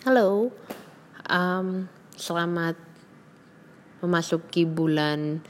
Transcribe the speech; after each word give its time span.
Halo, 0.00 0.48
um, 1.28 1.84
selamat 2.16 2.72
memasuki 4.00 4.64
bulan 4.64 5.44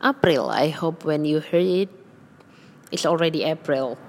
April. 0.00 0.48
I 0.48 0.72
hope 0.72 1.04
when 1.04 1.28
you 1.28 1.44
hear 1.44 1.60
it, 1.60 1.92
it's 2.88 3.04
already 3.04 3.44
April. 3.44 4.00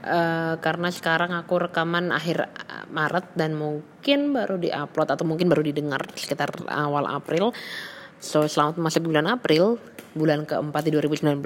Uh, 0.00 0.56
karena 0.64 0.88
sekarang 0.88 1.36
aku 1.36 1.68
rekaman 1.68 2.16
akhir 2.16 2.48
Maret 2.88 3.36
dan 3.36 3.60
mungkin 3.60 4.32
baru 4.32 4.56
diupload 4.56 5.12
atau 5.12 5.28
mungkin 5.28 5.52
baru 5.52 5.68
didengar 5.68 6.00
sekitar 6.16 6.56
awal 6.72 7.04
April. 7.04 7.52
So 8.24 8.48
selamat 8.48 8.80
masuk 8.80 9.04
bulan 9.04 9.28
April, 9.28 9.76
bulan 10.16 10.48
keempat 10.48 10.88
di 10.88 10.96
2019. 10.96 11.44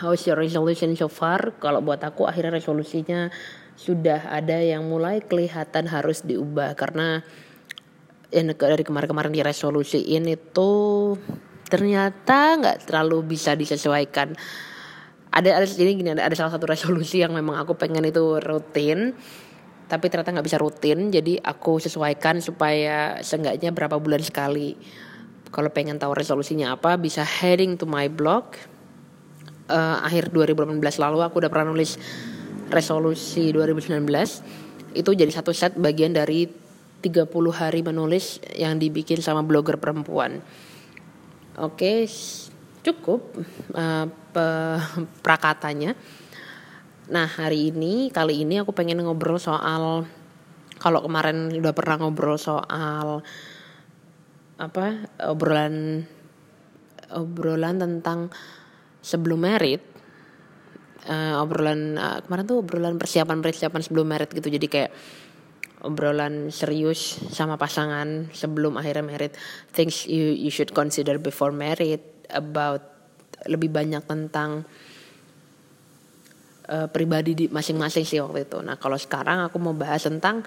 How's 0.00 0.24
your 0.24 0.40
resolution 0.40 0.96
so 0.96 1.12
far? 1.12 1.60
Kalau 1.60 1.84
buat 1.84 2.00
aku 2.00 2.24
akhirnya 2.24 2.56
resolusinya 2.56 3.28
sudah 3.76 4.32
ada 4.32 4.56
yang 4.58 4.88
mulai 4.88 5.20
kelihatan 5.20 5.86
harus 5.86 6.24
diubah. 6.24 6.72
Karena 6.74 7.20
yang 8.32 8.50
dari 8.56 8.82
kemarin-kemarin 8.82 9.30
di 9.30 9.44
resolusiin 9.44 10.26
itu 10.26 10.72
ternyata 11.68 12.56
nggak 12.58 12.88
terlalu 12.88 13.36
bisa 13.36 13.54
disesuaikan. 13.54 14.34
Ada 15.30 15.60
ada 15.60 15.66
jadi 15.68 15.92
gini 15.92 16.10
ada, 16.16 16.24
ada 16.24 16.34
salah 16.34 16.56
satu 16.56 16.64
resolusi 16.64 17.20
yang 17.20 17.36
memang 17.36 17.60
aku 17.60 17.76
pengen 17.76 18.08
itu 18.08 18.40
rutin 18.40 19.12
tapi 19.86 20.10
ternyata 20.10 20.34
nggak 20.34 20.46
bisa 20.46 20.58
rutin. 20.58 21.14
Jadi 21.14 21.38
aku 21.38 21.78
sesuaikan 21.78 22.42
supaya 22.42 23.22
seenggaknya 23.22 23.70
berapa 23.70 24.00
bulan 24.02 24.24
sekali. 24.24 24.74
Kalau 25.54 25.70
pengen 25.70 26.02
tahu 26.02 26.10
resolusinya 26.16 26.74
apa 26.74 26.98
bisa 26.98 27.22
heading 27.22 27.78
to 27.78 27.86
my 27.86 28.10
blog. 28.10 28.58
Uh, 29.66 29.98
akhir 30.06 30.30
2018 30.30 30.78
lalu 30.78 31.26
aku 31.26 31.42
udah 31.42 31.50
pernah 31.50 31.74
nulis 31.74 31.98
resolusi 32.70 33.54
2019 33.54 34.02
itu 34.96 35.10
jadi 35.12 35.28
satu 35.28 35.52
set 35.52 35.76
bagian 35.76 36.16
dari 36.16 36.48
30 37.04 37.28
hari 37.52 37.84
menulis 37.84 38.40
yang 38.56 38.80
dibikin 38.80 39.20
sama 39.20 39.44
blogger 39.44 39.76
perempuan. 39.78 40.40
Oke, 41.60 42.08
cukup 42.82 43.36
uh, 43.76 44.06
prakatanya. 45.20 45.94
Nah, 47.06 47.26
hari 47.30 47.70
ini 47.70 48.10
kali 48.10 48.42
ini 48.42 48.58
aku 48.58 48.74
pengen 48.74 49.04
ngobrol 49.04 49.38
soal 49.38 50.08
kalau 50.76 51.00
kemarin 51.04 51.54
udah 51.54 51.72
pernah 51.72 51.96
ngobrol 52.02 52.36
soal 52.36 53.22
apa 54.56 55.06
obrolan 55.24 56.04
obrolan 57.12 57.76
tentang 57.76 58.32
sebelum 59.04 59.44
merit 59.44 59.95
uh, 61.06 61.42
obrolan 61.42 61.96
uh, 61.96 62.18
kemarin 62.26 62.44
tuh 62.44 62.58
obrolan 62.60 62.98
persiapan 63.00 63.38
persiapan 63.40 63.80
sebelum 63.80 64.06
merit 64.06 64.30
gitu 64.34 64.46
jadi 64.50 64.66
kayak 64.66 64.90
obrolan 65.86 66.50
serius 66.50 67.22
sama 67.30 67.54
pasangan 67.54 68.32
sebelum 68.34 68.74
akhirnya 68.74 69.06
merit 69.06 69.32
things 69.70 70.04
you 70.10 70.34
you 70.34 70.50
should 70.50 70.74
consider 70.74 71.16
before 71.22 71.54
married 71.54 72.02
about 72.34 72.82
lebih 73.46 73.70
banyak 73.70 74.02
tentang 74.08 74.66
uh, 76.66 76.88
pribadi 76.90 77.32
di 77.38 77.46
masing-masing 77.46 78.02
sih 78.02 78.18
waktu 78.18 78.48
itu. 78.48 78.58
Nah 78.62 78.80
kalau 78.80 78.98
sekarang 78.98 79.46
aku 79.46 79.56
mau 79.62 79.74
bahas 79.76 80.02
tentang 80.02 80.42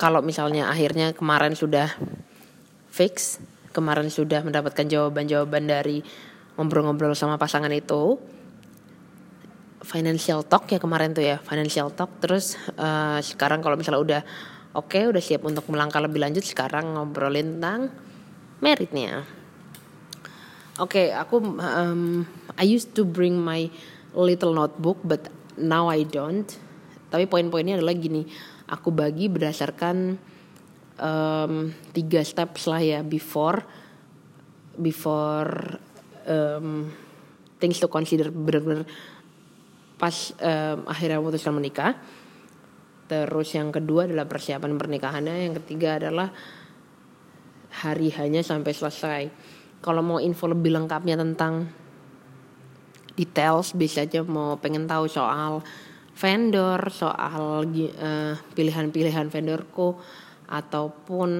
kalau 0.00 0.24
misalnya 0.24 0.66
akhirnya 0.66 1.14
kemarin 1.14 1.54
sudah 1.54 1.94
fix, 2.90 3.38
kemarin 3.70 4.10
sudah 4.10 4.42
mendapatkan 4.42 4.88
jawaban-jawaban 4.88 5.68
dari 5.68 6.02
ngobrol-ngobrol 6.56 7.16
sama 7.16 7.40
pasangan 7.40 7.72
itu 7.72 8.20
financial 9.82 10.46
talk 10.46 10.70
ya 10.70 10.78
kemarin 10.78 11.12
tuh 11.12 11.26
ya 11.26 11.36
financial 11.42 11.90
talk. 11.92 12.22
Terus 12.22 12.56
uh, 12.78 13.18
sekarang 13.18 13.60
kalau 13.60 13.74
misalnya 13.74 14.00
udah 14.00 14.22
oke 14.78 14.88
okay, 14.92 15.04
udah 15.10 15.20
siap 15.20 15.42
untuk 15.44 15.66
melangkah 15.68 16.00
lebih 16.00 16.22
lanjut 16.22 16.46
sekarang 16.46 16.94
ngobrolin 16.96 17.58
tentang 17.58 17.90
meritnya. 18.62 19.26
Oke 20.80 21.06
okay, 21.06 21.06
aku 21.12 21.42
um, 21.60 22.24
I 22.56 22.64
used 22.64 22.96
to 22.96 23.04
bring 23.04 23.36
my 23.36 23.68
little 24.16 24.56
notebook 24.56 25.02
but 25.04 25.28
now 25.58 25.90
I 25.90 26.06
don't. 26.06 26.48
Tapi 27.12 27.28
poin-poinnya 27.28 27.76
adalah 27.76 27.92
gini 27.92 28.24
aku 28.72 28.88
bagi 28.88 29.28
berdasarkan 29.28 30.16
um, 30.96 31.52
tiga 31.92 32.24
steps 32.24 32.64
lah 32.64 32.80
ya 32.80 33.00
before 33.04 33.60
before 34.80 35.76
um, 36.26 36.90
things 37.62 37.78
to 37.78 37.86
consider 37.86 38.30
benar-benar 38.34 38.86
pas 40.02 40.34
um, 40.42 40.82
akhirnya 40.90 41.22
memutuskan 41.22 41.54
menikah. 41.54 41.94
Terus 43.06 43.54
yang 43.54 43.70
kedua 43.70 44.10
adalah 44.10 44.26
persiapan 44.26 44.74
pernikahannya, 44.74 45.46
yang 45.46 45.54
ketiga 45.62 46.02
adalah 46.02 46.32
hari 47.84 48.10
hanya 48.18 48.42
sampai 48.42 48.72
selesai. 48.74 49.22
Kalau 49.78 50.02
mau 50.02 50.18
info 50.18 50.50
lebih 50.50 50.74
lengkapnya 50.74 51.14
tentang 51.14 51.70
details, 53.14 53.76
biasanya 53.76 54.24
mau 54.24 54.58
pengen 54.58 54.90
tahu 54.90 55.06
soal 55.06 55.60
vendor, 56.16 56.80
soal 56.90 57.66
uh, 57.66 58.34
pilihan-pilihan 58.58 59.28
vendorku 59.28 59.96
ataupun 60.48 61.30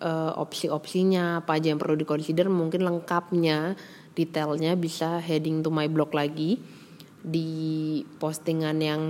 uh, 0.00 0.32
opsi-opsinya 0.40 1.44
apa 1.44 1.60
aja 1.60 1.72
yang 1.72 1.80
perlu 1.80 1.96
dikonsider 1.96 2.48
mungkin 2.48 2.84
lengkapnya 2.84 3.76
detailnya 4.14 4.78
bisa 4.78 5.18
heading 5.18 5.60
to 5.60 5.74
my 5.74 5.90
blog 5.90 6.14
lagi 6.14 6.62
di 7.18 8.02
postingan 8.22 8.78
yang 8.78 9.02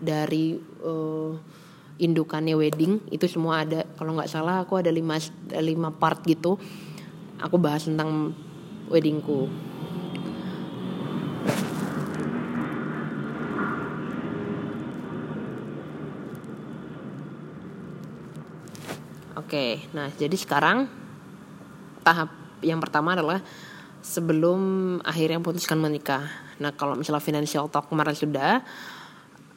dari 0.00 0.56
uh, 0.84 1.32
indukannya 2.00 2.56
wedding. 2.56 3.00
Itu 3.12 3.28
semua 3.28 3.64
ada. 3.64 3.84
Kalau 3.96 4.16
nggak 4.16 4.30
salah 4.32 4.64
aku 4.64 4.80
ada 4.80 4.92
lima 4.92 5.20
lima 5.60 5.92
part 5.92 6.24
gitu. 6.24 6.60
Aku 7.40 7.56
bahas 7.56 7.88
tentang 7.88 8.36
weddingku. 8.92 9.48
Oke, 19.40 19.82
nah 19.90 20.06
jadi 20.14 20.36
sekarang 20.36 20.86
tahap 22.06 22.30
yang 22.62 22.78
pertama 22.78 23.18
adalah 23.18 23.42
sebelum 24.00 24.60
akhirnya 25.04 25.40
memutuskan 25.40 25.80
menikah. 25.80 26.28
Nah 26.60 26.72
kalau 26.76 26.96
misalnya 26.96 27.22
financial 27.24 27.68
talk 27.68 27.88
kemarin 27.88 28.16
sudah, 28.16 28.64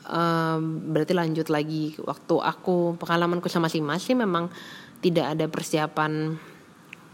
um, 0.07 0.91
berarti 0.91 1.15
lanjut 1.15 1.47
lagi. 1.47 1.95
Waktu 1.99 2.35
aku 2.39 2.99
pengalamanku 2.99 3.47
sama 3.47 3.71
si 3.71 3.79
Mas 3.79 4.03
sih 4.03 4.15
memang 4.15 4.51
tidak 5.03 5.35
ada 5.35 5.45
persiapan 5.47 6.39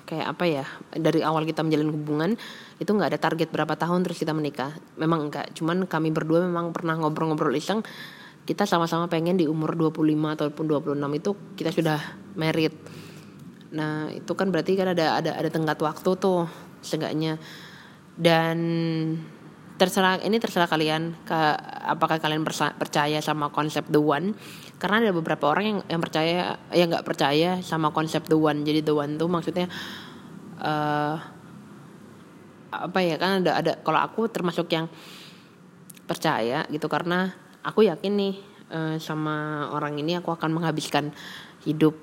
kayak 0.10 0.26
apa 0.26 0.46
ya 0.50 0.66
dari 0.98 1.22
awal 1.22 1.46
kita 1.46 1.62
menjalin 1.62 1.94
hubungan 1.94 2.34
itu 2.82 2.90
nggak 2.90 3.14
ada 3.14 3.20
target 3.22 3.54
berapa 3.54 3.78
tahun 3.78 4.06
terus 4.06 4.18
kita 4.18 4.34
menikah. 4.34 4.74
Memang 4.98 5.30
enggak 5.30 5.54
cuman 5.54 5.86
kami 5.86 6.10
berdua 6.10 6.46
memang 6.46 6.74
pernah 6.74 6.98
ngobrol-ngobrol 6.98 7.54
iseng 7.54 7.86
kita 8.50 8.66
sama-sama 8.66 9.06
pengen 9.06 9.38
di 9.38 9.46
umur 9.46 9.78
25 9.78 10.02
ataupun 10.10 10.66
26 10.66 10.98
itu 11.22 11.30
kita 11.54 11.70
sudah 11.70 12.00
merit. 12.34 12.74
Nah 13.70 14.10
itu 14.10 14.34
kan 14.34 14.50
berarti 14.50 14.74
kan 14.74 14.90
ada 14.98 15.22
ada 15.22 15.38
ada 15.38 15.50
tenggat 15.54 15.78
waktu 15.78 16.18
tuh 16.18 16.50
seenggaknya. 16.82 17.40
Dan 18.20 18.58
terserah 19.80 20.20
ini 20.20 20.44
terserah 20.44 20.68
kalian 20.68 21.16
ke 21.24 21.40
apakah 21.88 22.20
kalian 22.20 22.44
percaya 22.76 23.24
sama 23.24 23.48
konsep 23.48 23.88
the 23.88 24.04
one. 24.04 24.36
Karena 24.76 25.08
ada 25.08 25.16
beberapa 25.16 25.48
orang 25.48 25.64
yang 25.64 25.80
yang 25.88 26.02
percaya 26.04 26.60
yang 26.76 26.92
nggak 26.92 27.08
percaya 27.08 27.64
sama 27.64 27.96
konsep 27.96 28.28
the 28.28 28.36
one. 28.36 28.68
Jadi 28.68 28.84
the 28.84 28.92
one 28.92 29.16
tuh 29.16 29.32
maksudnya 29.32 29.72
uh, 30.60 31.16
apa 32.70 33.00
ya 33.02 33.16
kan 33.16 33.42
ada 33.42 33.56
ada 33.56 33.72
kalau 33.80 34.04
aku 34.04 34.28
termasuk 34.28 34.68
yang 34.76 34.92
percaya 36.04 36.68
gitu. 36.68 36.92
Karena 36.92 37.32
aku 37.64 37.88
yakin 37.88 38.14
nih 38.20 38.36
uh, 38.76 38.96
sama 39.00 39.68
orang 39.72 39.96
ini 39.96 40.20
aku 40.20 40.36
akan 40.36 40.60
menghabiskan 40.60 41.16
hidup. 41.64 41.96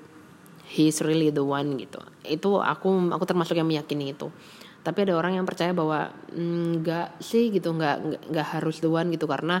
He's 0.67 0.99
really 1.05 1.29
the 1.29 1.45
one 1.45 1.77
gitu. 1.77 2.01
Itu 2.25 2.57
aku 2.57 3.13
aku 3.13 3.23
termasuk 3.23 3.53
yang 3.53 3.69
meyakini 3.69 4.17
itu 4.17 4.33
tapi 4.87 5.03
ada 5.03 5.19
orang 5.19 5.35
yang 5.35 5.43
percaya 5.43 5.75
bahwa 5.75 6.15
enggak 6.31 7.19
sih 7.19 7.51
gitu 7.51 7.75
enggak 7.75 7.99
enggak 8.31 8.47
harus 8.55 8.79
duan 8.79 9.11
gitu. 9.11 9.27
Karena 9.27 9.59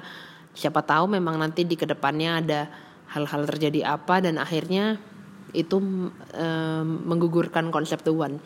siapa 0.55 0.87
tahu 0.87 1.11
memang 1.19 1.35
nanti 1.35 1.67
di 1.67 1.75
ke 1.75 1.83
depannya 1.83 2.39
ada 2.39 2.71
hal-hal 3.11 3.43
terjadi 3.43 3.99
apa 3.99 4.23
dan 4.23 4.39
akhirnya 4.39 4.95
itu 5.51 5.83
um, 5.83 6.87
menggugurkan 7.03 7.67
konsep 7.75 7.99
tuan 8.07 8.39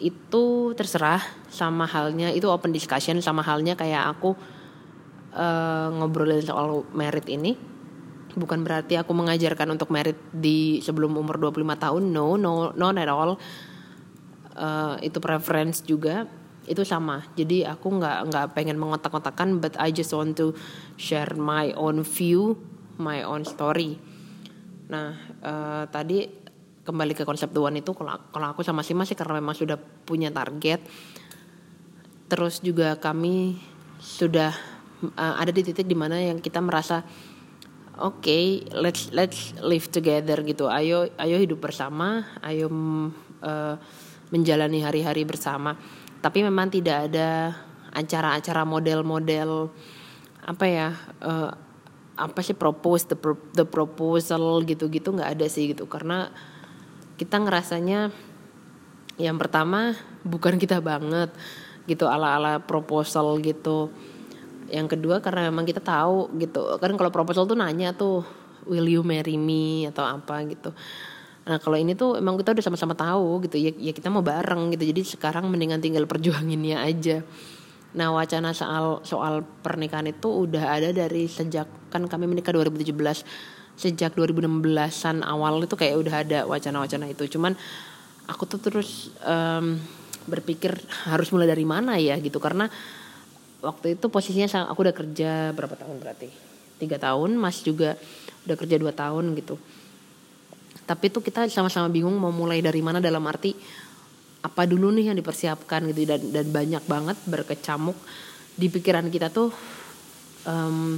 itu 0.00 0.72
terserah 0.72 1.20
sama 1.52 1.84
halnya 1.84 2.32
itu 2.32 2.48
open 2.48 2.72
discussion 2.72 3.20
sama 3.20 3.44
halnya 3.44 3.76
kayak 3.76 4.16
aku 4.16 4.32
uh, 5.36 5.92
ngobrolin 6.00 6.40
soal 6.40 6.88
merit 6.96 7.28
ini. 7.28 7.60
Bukan 8.32 8.64
berarti 8.64 8.96
aku 8.96 9.12
mengajarkan 9.12 9.76
untuk 9.76 9.92
merit 9.92 10.16
di 10.32 10.80
sebelum 10.80 11.12
umur 11.12 11.36
25 11.36 11.60
tahun 11.76 12.02
no 12.08 12.40
no 12.40 12.72
not 12.72 12.96
at 12.96 13.10
all 13.12 13.36
uh, 14.58 14.98
itu 14.98 15.22
preference 15.22 15.86
juga 15.86 16.26
itu 16.68 16.84
sama 16.84 17.24
jadi 17.32 17.72
aku 17.72 17.96
nggak 17.96 18.18
nggak 18.28 18.46
pengen 18.52 18.76
mengotak-otakan 18.76 19.62
but 19.62 19.78
I 19.80 19.88
just 19.94 20.12
want 20.12 20.36
to 20.36 20.52
share 21.00 21.32
my 21.38 21.72
own 21.78 22.04
view 22.04 22.60
my 22.98 23.22
own 23.24 23.46
story. 23.46 23.96
Nah, 24.90 25.14
uh, 25.40 25.84
tadi 25.88 26.26
kembali 26.82 27.14
ke 27.14 27.22
konsep 27.22 27.54
one 27.54 27.80
itu 27.80 27.94
kalau 27.94 28.18
kalau 28.34 28.46
aku 28.52 28.66
sama 28.66 28.82
si 28.82 28.92
masih 28.92 29.14
karena 29.14 29.38
memang 29.38 29.56
sudah 29.56 29.78
punya 29.78 30.28
target. 30.34 30.82
Terus 32.28 32.60
juga 32.60 32.98
kami 33.00 33.56
sudah 34.02 34.52
uh, 35.16 35.34
ada 35.38 35.48
di 35.54 35.64
titik 35.64 35.88
di 35.88 35.96
mana 35.96 36.20
yang 36.20 36.42
kita 36.42 36.60
merasa 36.60 37.00
oke 37.96 38.20
okay, 38.20 38.44
let's 38.76 39.08
let's 39.14 39.56
live 39.64 39.88
together 39.88 40.44
gitu 40.44 40.68
ayo 40.68 41.08
ayo 41.18 41.36
hidup 41.40 41.58
bersama 41.58 42.28
ayo 42.44 42.68
uh, 43.42 43.74
menjalani 44.34 44.84
hari-hari 44.84 45.24
bersama. 45.24 45.76
Tapi 46.18 46.44
memang 46.44 46.68
tidak 46.68 47.10
ada 47.10 47.54
acara-acara 47.94 48.62
model-model 48.68 49.72
apa 50.48 50.64
ya 50.64 50.88
uh, 51.24 51.52
apa 52.18 52.40
sih 52.40 52.56
propose 52.56 53.06
the 53.06 53.16
pro, 53.16 53.38
the 53.54 53.68
proposal 53.68 54.64
gitu-gitu 54.64 55.14
nggak 55.14 55.38
ada 55.38 55.46
sih 55.46 55.72
gitu. 55.72 55.86
Karena 55.86 56.28
kita 57.18 57.38
ngerasanya 57.38 58.10
yang 59.18 59.38
pertama 59.38 59.98
bukan 60.22 60.58
kita 60.58 60.78
banget 60.78 61.30
gitu 61.86 62.06
ala-ala 62.10 62.62
proposal 62.62 63.38
gitu. 63.40 63.90
Yang 64.68 64.98
kedua 64.98 65.24
karena 65.24 65.48
memang 65.48 65.64
kita 65.64 65.80
tahu 65.80 66.28
gitu. 66.36 66.76
Kan 66.76 66.98
kalau 66.98 67.14
proposal 67.14 67.48
tuh 67.48 67.56
nanya 67.56 67.96
tuh 67.96 68.26
will 68.68 68.84
you 68.84 69.00
marry 69.00 69.40
me? 69.40 69.88
atau 69.88 70.04
apa 70.04 70.44
gitu 70.44 70.74
Nah 71.48 71.56
kalau 71.56 71.80
ini 71.80 71.96
tuh 71.96 72.20
emang 72.20 72.36
kita 72.36 72.52
udah 72.52 72.64
sama-sama 72.64 72.92
tahu 72.92 73.48
gitu 73.48 73.56
ya, 73.56 73.72
ya 73.72 73.96
kita 73.96 74.12
mau 74.12 74.20
bareng 74.20 74.76
gitu. 74.76 74.84
Jadi 74.92 75.00
sekarang 75.16 75.48
mendingan 75.48 75.80
tinggal 75.80 76.04
perjuanginnya 76.04 76.84
aja. 76.84 77.24
Nah 77.96 78.12
wacana 78.12 78.52
soal 78.52 79.00
soal 79.00 79.40
pernikahan 79.64 80.12
itu 80.12 80.28
udah 80.28 80.76
ada 80.76 80.92
dari 80.92 81.24
sejak 81.24 81.88
kan 81.88 82.04
kami 82.04 82.28
menikah 82.28 82.52
2017 82.52 82.92
sejak 83.78 84.12
2016an 84.12 85.24
awal 85.24 85.64
itu 85.64 85.72
kayak 85.72 85.96
udah 85.96 86.14
ada 86.20 86.38
wacana-wacana 86.44 87.08
itu. 87.08 87.24
Cuman 87.32 87.56
aku 88.28 88.44
tuh 88.44 88.60
terus 88.60 89.08
um, 89.24 89.80
berpikir 90.28 90.76
harus 91.08 91.32
mulai 91.32 91.48
dari 91.48 91.64
mana 91.64 91.96
ya 91.96 92.20
gitu 92.20 92.36
karena 92.36 92.68
waktu 93.64 93.96
itu 93.96 94.12
posisinya 94.12 94.68
aku 94.68 94.84
udah 94.84 94.94
kerja 94.94 95.56
berapa 95.56 95.74
tahun 95.74 95.96
berarti 95.98 96.28
tiga 96.78 97.00
tahun 97.00 97.34
mas 97.40 97.64
juga 97.64 97.96
udah 98.44 98.56
kerja 98.60 98.76
dua 98.76 98.92
tahun 98.92 99.34
gitu 99.34 99.56
tapi 100.88 101.12
itu 101.12 101.20
kita 101.20 101.44
sama-sama 101.52 101.92
bingung 101.92 102.16
mau 102.16 102.32
mulai 102.32 102.64
dari 102.64 102.80
mana 102.80 102.98
dalam 103.04 103.20
arti 103.28 103.52
apa 104.40 104.64
dulu 104.64 104.88
nih 104.96 105.12
yang 105.12 105.16
dipersiapkan 105.20 105.92
gitu 105.92 106.08
dan 106.08 106.22
dan 106.32 106.46
banyak 106.48 106.82
banget 106.88 107.18
berkecamuk 107.28 107.98
di 108.56 108.72
pikiran 108.72 109.06
kita 109.12 109.28
tuh 109.28 109.52
um, 110.48 110.96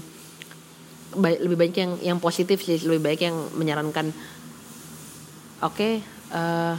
baik, 1.19 1.39
lebih 1.43 1.59
baik 1.59 1.75
yang 1.75 1.93
yang 2.15 2.19
positif 2.23 2.63
sih 2.63 2.79
lebih 2.87 3.03
baik 3.03 3.21
yang 3.27 3.37
menyarankan 3.59 4.15
oke 5.67 5.75
okay, 5.75 5.99
uh, 6.31 6.39
eh, 6.39 6.75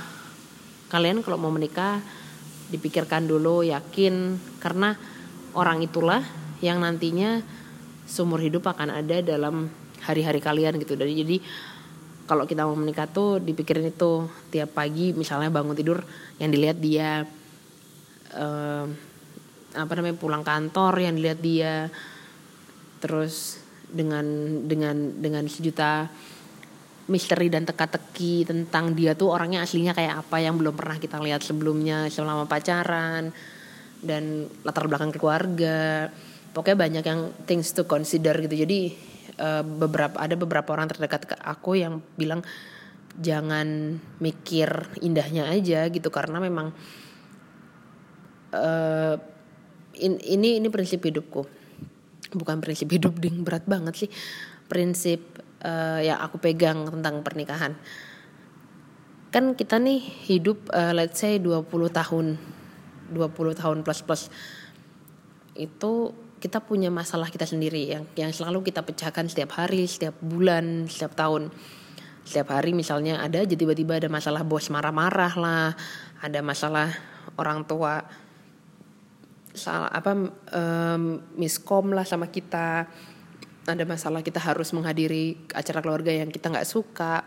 kalian 0.88 1.20
kalau 1.20 1.36
mau 1.36 1.52
menikah 1.52 2.00
dipikirkan 2.72 3.28
dulu 3.28 3.68
yakin. 3.68 4.40
Karena 4.64 4.96
orang 5.54 5.84
itulah 5.84 6.24
yang 6.64 6.80
nantinya 6.80 7.44
seumur 8.08 8.40
hidup 8.40 8.68
akan 8.72 9.04
ada 9.04 9.20
dalam 9.20 9.68
hari-hari 10.02 10.40
kalian 10.40 10.80
gitu. 10.80 10.96
Jadi 10.96 11.14
jadi 11.14 11.38
kalau 12.32 12.48
kita 12.48 12.64
mau 12.64 12.80
menikah 12.80 13.12
tuh 13.12 13.44
dipikirin 13.44 13.92
itu 13.92 14.24
tiap 14.56 14.72
pagi 14.72 15.12
misalnya 15.12 15.52
bangun 15.52 15.76
tidur 15.76 16.00
yang 16.40 16.48
dilihat 16.48 16.80
dia 16.80 17.28
uh, 18.40 18.86
apa 19.76 19.92
namanya 20.00 20.16
pulang 20.16 20.40
kantor 20.40 20.96
yang 21.04 21.20
dilihat 21.20 21.44
dia 21.44 21.92
terus 23.04 23.60
dengan 23.92 24.24
dengan 24.64 24.96
dengan 25.20 25.44
sejuta 25.52 26.08
misteri 27.12 27.52
dan 27.52 27.68
teka-teki 27.68 28.48
tentang 28.48 28.96
dia 28.96 29.12
tuh 29.12 29.36
orangnya 29.36 29.68
aslinya 29.68 29.92
kayak 29.92 30.24
apa 30.24 30.40
yang 30.40 30.56
belum 30.56 30.72
pernah 30.72 30.96
kita 30.96 31.20
lihat 31.20 31.44
sebelumnya 31.44 32.08
selama 32.08 32.48
pacaran 32.48 33.36
dan 34.00 34.48
latar 34.64 34.88
belakang 34.88 35.12
keluarga. 35.12 36.08
Pokoknya 36.56 36.78
banyak 36.80 37.04
yang 37.04 37.22
things 37.44 37.76
to 37.76 37.84
consider 37.84 38.40
gitu. 38.40 38.64
Jadi 38.64 39.11
uh, 39.40 39.64
beberapa 39.64 40.16
ada 40.18 40.36
beberapa 40.38 40.70
orang 40.74 40.92
terdekat 40.92 41.22
ke 41.32 41.36
aku 41.38 41.80
yang 41.80 42.00
bilang 42.16 42.46
jangan 43.20 44.00
mikir 44.24 44.70
indahnya 45.04 45.50
aja 45.52 45.88
gitu. 45.92 46.08
Karena 46.14 46.40
memang 46.40 46.72
uh, 48.56 49.16
in, 49.98 50.20
ini 50.22 50.60
ini 50.60 50.68
prinsip 50.72 51.04
hidupku. 51.04 51.44
Bukan 52.32 52.64
prinsip 52.64 52.88
hidup 52.88 53.20
ding 53.20 53.44
berat 53.44 53.68
banget 53.68 54.08
sih. 54.08 54.10
Prinsip 54.72 55.20
uh, 55.66 56.00
yang 56.00 56.20
aku 56.24 56.40
pegang 56.40 56.88
tentang 56.88 57.20
pernikahan. 57.26 57.76
Kan 59.32 59.56
kita 59.56 59.80
nih 59.80 60.00
hidup 60.28 60.68
uh, 60.76 60.92
let's 60.92 61.20
say 61.20 61.40
20 61.40 61.68
tahun 61.92 62.36
20 63.12 63.60
tahun 63.60 63.78
plus 63.84 64.02
plus. 64.04 64.24
Itu 65.56 66.16
kita 66.42 66.58
punya 66.58 66.90
masalah 66.90 67.30
kita 67.30 67.46
sendiri 67.46 67.86
yang 67.86 68.04
yang 68.18 68.34
selalu 68.34 68.66
kita 68.74 68.82
pecahkan 68.82 69.30
setiap 69.30 69.62
hari, 69.62 69.86
setiap 69.86 70.18
bulan, 70.26 70.90
setiap 70.90 71.14
tahun. 71.14 71.54
Setiap 72.26 72.58
hari 72.58 72.74
misalnya 72.74 73.22
ada 73.22 73.46
aja 73.46 73.54
tiba-tiba 73.54 74.02
ada 74.02 74.10
masalah 74.10 74.42
bos 74.42 74.74
marah-marah 74.74 75.34
lah, 75.38 75.68
ada 76.18 76.42
masalah 76.42 76.90
orang 77.38 77.62
tua 77.70 78.02
salah 79.52 79.92
apa 79.92 80.16
um, 80.56 81.22
miskom 81.38 81.94
lah 81.94 82.10
sama 82.10 82.34
kita, 82.34 82.90
ada 83.70 83.84
masalah 83.86 84.26
kita 84.26 84.42
harus 84.42 84.74
menghadiri 84.74 85.38
acara 85.54 85.86
keluarga 85.86 86.10
yang 86.10 86.34
kita 86.34 86.50
nggak 86.50 86.66
suka. 86.66 87.22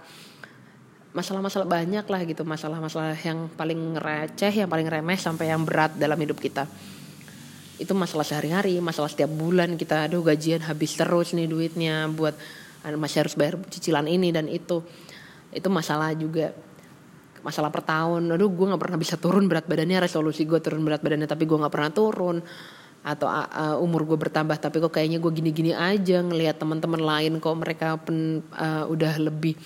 Masalah-masalah 1.15 1.71
banyak 1.71 2.03
lah 2.11 2.21
gitu 2.27 2.43
masalah-masalah 2.43 3.15
yang 3.23 3.47
paling 3.55 3.95
receh 3.95 4.51
yang 4.51 4.67
paling 4.67 4.91
remeh 4.91 5.15
sampai 5.15 5.55
yang 5.55 5.63
berat 5.63 5.95
dalam 5.95 6.19
hidup 6.19 6.43
kita 6.43 6.67
itu 7.75 7.91
masalah 7.91 8.23
sehari-hari 8.23 8.79
masalah 8.79 9.11
setiap 9.11 9.31
bulan 9.35 9.75
kita 9.75 10.07
aduh 10.07 10.23
gajian 10.23 10.63
habis 10.63 10.95
terus 10.95 11.35
nih 11.35 11.51
duitnya 11.51 12.07
buat 12.07 12.39
masih 12.93 13.25
harus 13.25 13.33
bayar 13.33 13.57
cicilan 13.73 14.05
ini 14.05 14.29
dan 14.29 14.45
itu. 14.45 14.85
Itu 15.49 15.73
masalah 15.73 16.13
juga 16.13 16.53
masalah 17.41 17.73
per 17.73 17.81
tahun. 17.81 18.29
Aduh 18.29 18.53
gue 18.53 18.67
nggak 18.69 18.83
pernah 18.83 18.99
bisa 19.01 19.17
turun 19.17 19.49
berat 19.49 19.65
badannya 19.65 20.05
resolusi 20.05 20.45
gue 20.45 20.61
turun 20.61 20.85
berat 20.85 21.01
badannya 21.01 21.25
tapi 21.25 21.49
gue 21.49 21.57
nggak 21.57 21.73
pernah 21.73 21.89
turun. 21.89 22.45
Atau 23.05 23.29
uh, 23.29 23.77
umur 23.81 24.05
gue 24.05 24.17
bertambah 24.17 24.57
tapi 24.61 24.81
kok 24.81 24.93
kayaknya 24.93 25.21
gue 25.21 25.33
gini-gini 25.33 25.73
aja 25.73 26.21
ngelihat 26.21 26.61
teman-teman 26.61 27.01
lain 27.01 27.33
kok 27.41 27.57
mereka 27.57 28.01
pen, 28.01 28.45
uh, 28.53 28.89
udah 28.89 29.21
lebih 29.21 29.57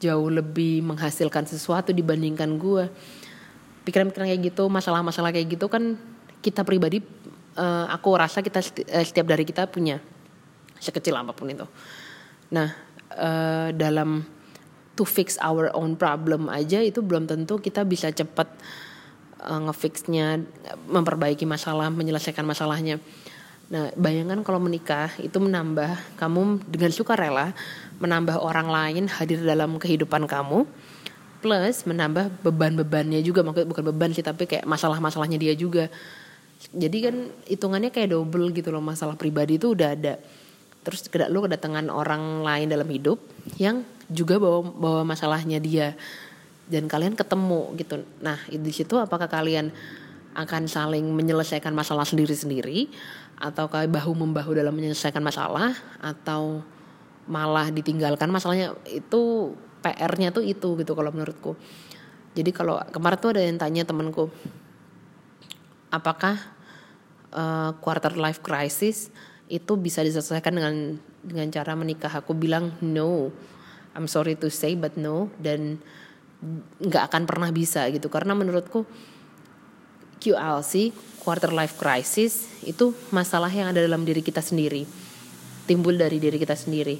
jauh 0.00 0.32
lebih 0.32 0.80
menghasilkan 0.80 1.44
sesuatu 1.44 1.92
dibandingkan 1.92 2.56
gue 2.56 2.88
pikiran-pikiran 3.84 4.32
kayak 4.32 4.42
gitu 4.48 4.64
masalah-masalah 4.72 5.28
kayak 5.28 5.60
gitu 5.60 5.68
kan 5.68 6.00
kita 6.40 6.64
pribadi 6.64 7.04
uh, 7.56 7.86
aku 7.90 8.14
rasa 8.14 8.44
kita 8.44 8.60
uh, 8.60 9.04
setiap 9.06 9.26
dari 9.26 9.42
kita 9.42 9.66
punya 9.66 9.98
sekecil 10.78 11.16
apa 11.16 11.32
pun 11.32 11.50
itu. 11.50 11.66
Nah, 12.54 12.68
uh, 13.14 13.68
dalam 13.74 14.26
to 14.94 15.06
fix 15.06 15.40
our 15.40 15.70
own 15.72 15.96
problem 15.96 16.50
aja 16.52 16.82
itu 16.82 17.00
belum 17.00 17.30
tentu 17.30 17.58
kita 17.62 17.86
bisa 17.86 18.10
cepat 18.10 18.50
uh, 19.42 19.60
ngefixnya, 19.70 20.42
memperbaiki 20.90 21.48
masalah, 21.48 21.88
menyelesaikan 21.88 22.44
masalahnya. 22.44 22.98
Nah, 23.70 23.86
bayangkan 23.94 24.42
kalau 24.42 24.58
menikah 24.58 25.14
itu 25.22 25.38
menambah 25.38 26.18
kamu 26.18 26.58
dengan 26.66 26.90
suka 26.90 27.14
rela 27.14 27.54
menambah 28.02 28.42
orang 28.42 28.66
lain 28.66 29.04
hadir 29.06 29.38
dalam 29.46 29.78
kehidupan 29.78 30.26
kamu 30.26 30.66
plus 31.40 31.86
menambah 31.86 32.42
beban-bebannya 32.42 33.22
juga 33.22 33.46
maksud 33.46 33.70
bukan 33.70 33.84
beban 33.94 34.10
sih 34.12 34.24
tapi 34.26 34.50
kayak 34.50 34.66
masalah-masalahnya 34.66 35.38
dia 35.38 35.54
juga 35.54 35.86
jadi 36.68 37.08
kan 37.08 37.16
hitungannya 37.48 37.88
kayak 37.88 38.12
double 38.12 38.52
gitu 38.52 38.68
loh 38.68 38.84
masalah 38.84 39.16
pribadi 39.16 39.56
itu 39.56 39.72
udah 39.72 39.96
ada. 39.96 40.20
Terus 40.84 41.08
lu 41.32 41.40
kedatangan 41.44 41.88
orang 41.88 42.44
lain 42.44 42.68
dalam 42.68 42.88
hidup 42.88 43.16
yang 43.56 43.84
juga 44.12 44.36
bawa 44.36 44.60
bawa 44.68 45.02
masalahnya 45.08 45.56
dia. 45.56 45.96
Dan 46.70 46.86
kalian 46.86 47.16
ketemu 47.16 47.74
gitu. 47.80 48.04
Nah 48.20 48.38
di 48.46 48.72
situ 48.76 49.00
apakah 49.00 49.26
kalian 49.26 49.72
akan 50.36 50.70
saling 50.70 51.02
menyelesaikan 51.10 51.72
masalah 51.72 52.04
sendiri-sendiri? 52.04 52.92
Atau 53.40 53.72
kayak 53.72 53.88
bahu 53.88 54.12
membahu 54.12 54.52
dalam 54.52 54.76
menyelesaikan 54.76 55.24
masalah? 55.24 55.72
Atau 56.04 56.60
malah 57.24 57.72
ditinggalkan? 57.72 58.28
Masalahnya 58.28 58.76
itu 58.84 59.56
PR-nya 59.80 60.28
tuh 60.28 60.44
itu 60.44 60.76
gitu 60.76 60.92
kalau 60.92 61.08
menurutku. 61.08 61.56
Jadi 62.36 62.52
kalau 62.52 62.78
kemarin 62.92 63.18
tuh 63.18 63.30
ada 63.34 63.42
yang 63.42 63.58
tanya 63.58 63.82
temanku 63.82 64.30
apakah 65.90 66.38
uh, 67.34 67.74
quarter 67.82 68.14
life 68.14 68.40
crisis 68.40 69.10
itu 69.50 69.74
bisa 69.74 70.00
diselesaikan 70.06 70.54
dengan 70.54 70.74
dengan 71.20 71.46
cara 71.50 71.74
menikah? 71.74 72.10
Aku 72.22 72.32
bilang 72.34 72.74
no. 72.80 73.34
I'm 73.92 74.06
sorry 74.06 74.38
to 74.38 74.48
say 74.48 74.78
but 74.78 74.94
no. 74.94 75.28
Dan 75.36 75.82
nggak 76.80 77.12
akan 77.12 77.22
pernah 77.26 77.50
bisa 77.50 77.84
gitu. 77.90 78.08
Karena 78.08 78.32
menurutku 78.32 78.86
QLC 80.22 80.94
quarter 81.20 81.52
life 81.52 81.76
crisis 81.76 82.48
itu 82.64 82.96
masalah 83.12 83.52
yang 83.52 83.74
ada 83.74 83.82
dalam 83.84 84.06
diri 84.06 84.24
kita 84.24 84.40
sendiri. 84.40 84.88
Timbul 85.68 86.00
dari 86.00 86.16
diri 86.16 86.40
kita 86.40 86.56
sendiri. 86.56 86.96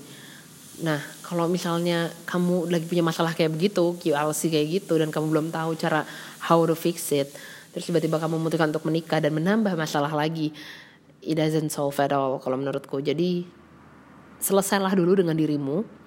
Nah, 0.80 1.00
kalau 1.20 1.44
misalnya 1.44 2.08
kamu 2.24 2.72
lagi 2.72 2.88
punya 2.88 3.04
masalah 3.04 3.36
kayak 3.36 3.52
begitu, 3.52 4.00
QLC 4.00 4.48
kayak 4.48 4.68
gitu, 4.80 4.96
dan 4.96 5.12
kamu 5.12 5.26
belum 5.28 5.46
tahu 5.52 5.76
cara 5.76 6.08
how 6.48 6.64
to 6.64 6.72
fix 6.72 7.12
it, 7.12 7.28
terus 7.70 7.86
tiba-tiba 7.86 8.18
kamu 8.18 8.38
memutuskan 8.38 8.70
untuk 8.74 8.86
menikah 8.86 9.18
dan 9.22 9.34
menambah 9.34 9.74
masalah 9.74 10.10
lagi, 10.10 10.50
it 11.22 11.36
doesn't 11.36 11.70
solve 11.70 11.96
at 12.00 12.12
all 12.14 12.40
kalau 12.40 12.56
menurutku. 12.56 12.98
Jadi 13.00 13.44
selesailah 14.40 14.92
dulu 14.96 15.20
dengan 15.20 15.36
dirimu. 15.36 16.02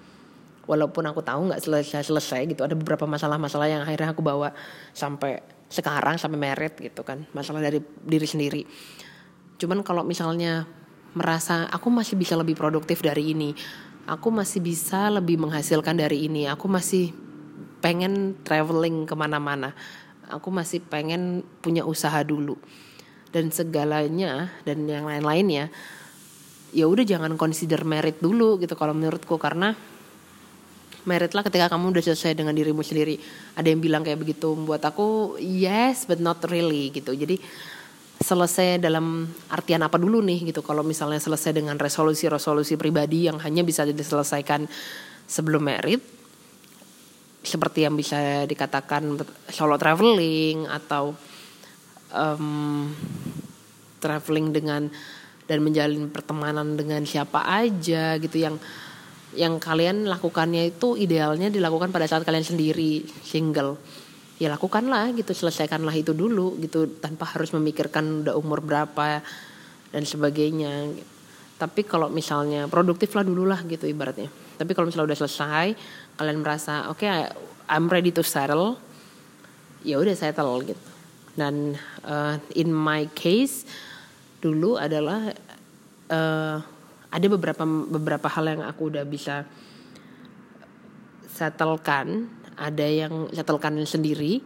Walaupun 0.64 1.04
aku 1.04 1.20
tahu 1.20 1.52
nggak 1.52 1.60
selesai-selesai 1.60 2.48
gitu, 2.48 2.64
ada 2.64 2.72
beberapa 2.72 3.04
masalah-masalah 3.04 3.68
yang 3.68 3.84
akhirnya 3.84 4.16
aku 4.16 4.24
bawa 4.24 4.48
sampai 4.96 5.44
sekarang 5.68 6.16
sampai 6.16 6.40
merit 6.40 6.72
gitu 6.80 7.04
kan, 7.04 7.28
masalah 7.36 7.60
dari 7.60 7.84
diri 8.00 8.24
sendiri. 8.24 8.62
Cuman 9.60 9.84
kalau 9.84 10.08
misalnya 10.08 10.64
merasa 11.12 11.68
aku 11.68 11.92
masih 11.92 12.16
bisa 12.16 12.32
lebih 12.32 12.56
produktif 12.56 13.04
dari 13.04 13.36
ini, 13.36 13.52
aku 14.08 14.32
masih 14.32 14.64
bisa 14.64 15.12
lebih 15.12 15.36
menghasilkan 15.36 16.00
dari 16.00 16.32
ini, 16.32 16.48
aku 16.48 16.64
masih 16.64 17.12
pengen 17.84 18.40
traveling 18.40 19.04
ke 19.04 19.12
mana-mana, 19.12 19.76
aku 20.30 20.48
masih 20.48 20.80
pengen 20.84 21.44
punya 21.64 21.84
usaha 21.84 22.20
dulu. 22.24 22.56
Dan 23.34 23.50
segalanya 23.50 24.54
dan 24.62 24.86
yang 24.86 25.10
lain-lainnya 25.10 25.66
ya 26.74 26.86
udah 26.86 27.02
jangan 27.02 27.34
consider 27.34 27.82
merit 27.82 28.22
dulu 28.22 28.62
gitu 28.62 28.78
kalau 28.78 28.94
menurutku. 28.94 29.34
Karena 29.36 29.74
merit 31.04 31.36
lah 31.36 31.44
ketika 31.44 31.68
kamu 31.68 31.92
udah 31.94 32.02
selesai 32.02 32.38
dengan 32.38 32.54
dirimu 32.54 32.80
sendiri. 32.80 33.18
Ada 33.58 33.74
yang 33.74 33.80
bilang 33.82 34.02
kayak 34.06 34.22
begitu 34.22 34.54
buat 34.54 34.80
aku 34.80 35.36
yes 35.42 36.06
but 36.06 36.22
not 36.22 36.40
really 36.48 36.94
gitu. 36.94 37.12
Jadi 37.12 37.38
selesai 38.22 38.80
dalam 38.80 39.28
artian 39.50 39.82
apa 39.84 40.00
dulu 40.00 40.22
nih 40.24 40.54
gitu. 40.54 40.64
Kalau 40.64 40.86
misalnya 40.86 41.20
selesai 41.20 41.52
dengan 41.52 41.76
resolusi-resolusi 41.76 42.78
pribadi 42.80 43.28
yang 43.28 43.36
hanya 43.42 43.66
bisa 43.66 43.84
diselesaikan 43.84 44.64
sebelum 45.28 45.66
merit 45.66 46.23
seperti 47.44 47.84
yang 47.84 47.94
bisa 47.94 48.48
dikatakan 48.48 49.20
solo 49.52 49.76
traveling 49.76 50.64
atau 50.64 51.12
um, 52.10 52.88
traveling 54.00 54.50
dengan 54.50 54.88
dan 55.44 55.60
menjalin 55.60 56.08
pertemanan 56.08 56.72
dengan 56.74 57.04
siapa 57.04 57.44
aja 57.44 58.16
gitu. 58.16 58.36
Yang 58.40 58.64
yang 59.34 59.58
kalian 59.58 60.06
lakukannya 60.08 60.72
itu 60.72 60.94
idealnya 60.96 61.50
dilakukan 61.50 61.90
pada 61.92 62.08
saat 62.08 62.24
kalian 62.24 62.46
sendiri 62.46 63.04
single. 63.22 63.76
Ya 64.40 64.50
lakukanlah 64.50 65.14
gitu 65.14 65.30
selesaikanlah 65.30 65.94
itu 65.94 66.10
dulu 66.10 66.58
gitu 66.58 66.98
tanpa 66.98 67.28
harus 67.36 67.54
memikirkan 67.54 68.26
udah 68.26 68.34
umur 68.34 68.64
berapa 68.64 69.22
dan 69.92 70.02
sebagainya. 70.02 70.90
Tapi 71.54 71.86
kalau 71.86 72.10
misalnya 72.10 72.66
produktif 72.66 73.14
lah 73.14 73.22
dulu 73.22 73.46
lah 73.46 73.62
gitu 73.62 73.86
ibaratnya. 73.86 74.26
Tapi 74.54 74.70
kalau 74.74 74.90
misalnya 74.90 75.14
udah 75.14 75.20
selesai 75.22 75.66
kalian 76.20 76.40
merasa 76.42 76.88
oke 76.90 77.02
okay, 77.02 77.28
I'm 77.70 77.90
ready 77.90 78.14
to 78.14 78.22
settle 78.22 78.78
ya 79.84 80.00
udah 80.00 80.16
settle 80.16 80.60
gitu 80.64 80.84
dan 81.34 81.74
uh, 82.06 82.38
in 82.54 82.70
my 82.70 83.10
case 83.12 83.66
dulu 84.38 84.76
adalah 84.76 85.34
uh, 86.12 86.58
ada 87.14 87.26
beberapa 87.30 87.62
beberapa 87.66 88.26
hal 88.26 88.44
yang 88.50 88.62
aku 88.66 88.90
udah 88.90 89.06
bisa 89.06 89.46
settlekan, 91.30 92.30
ada 92.54 92.86
yang 92.86 93.30
settlekan 93.30 93.78
sendiri 93.86 94.42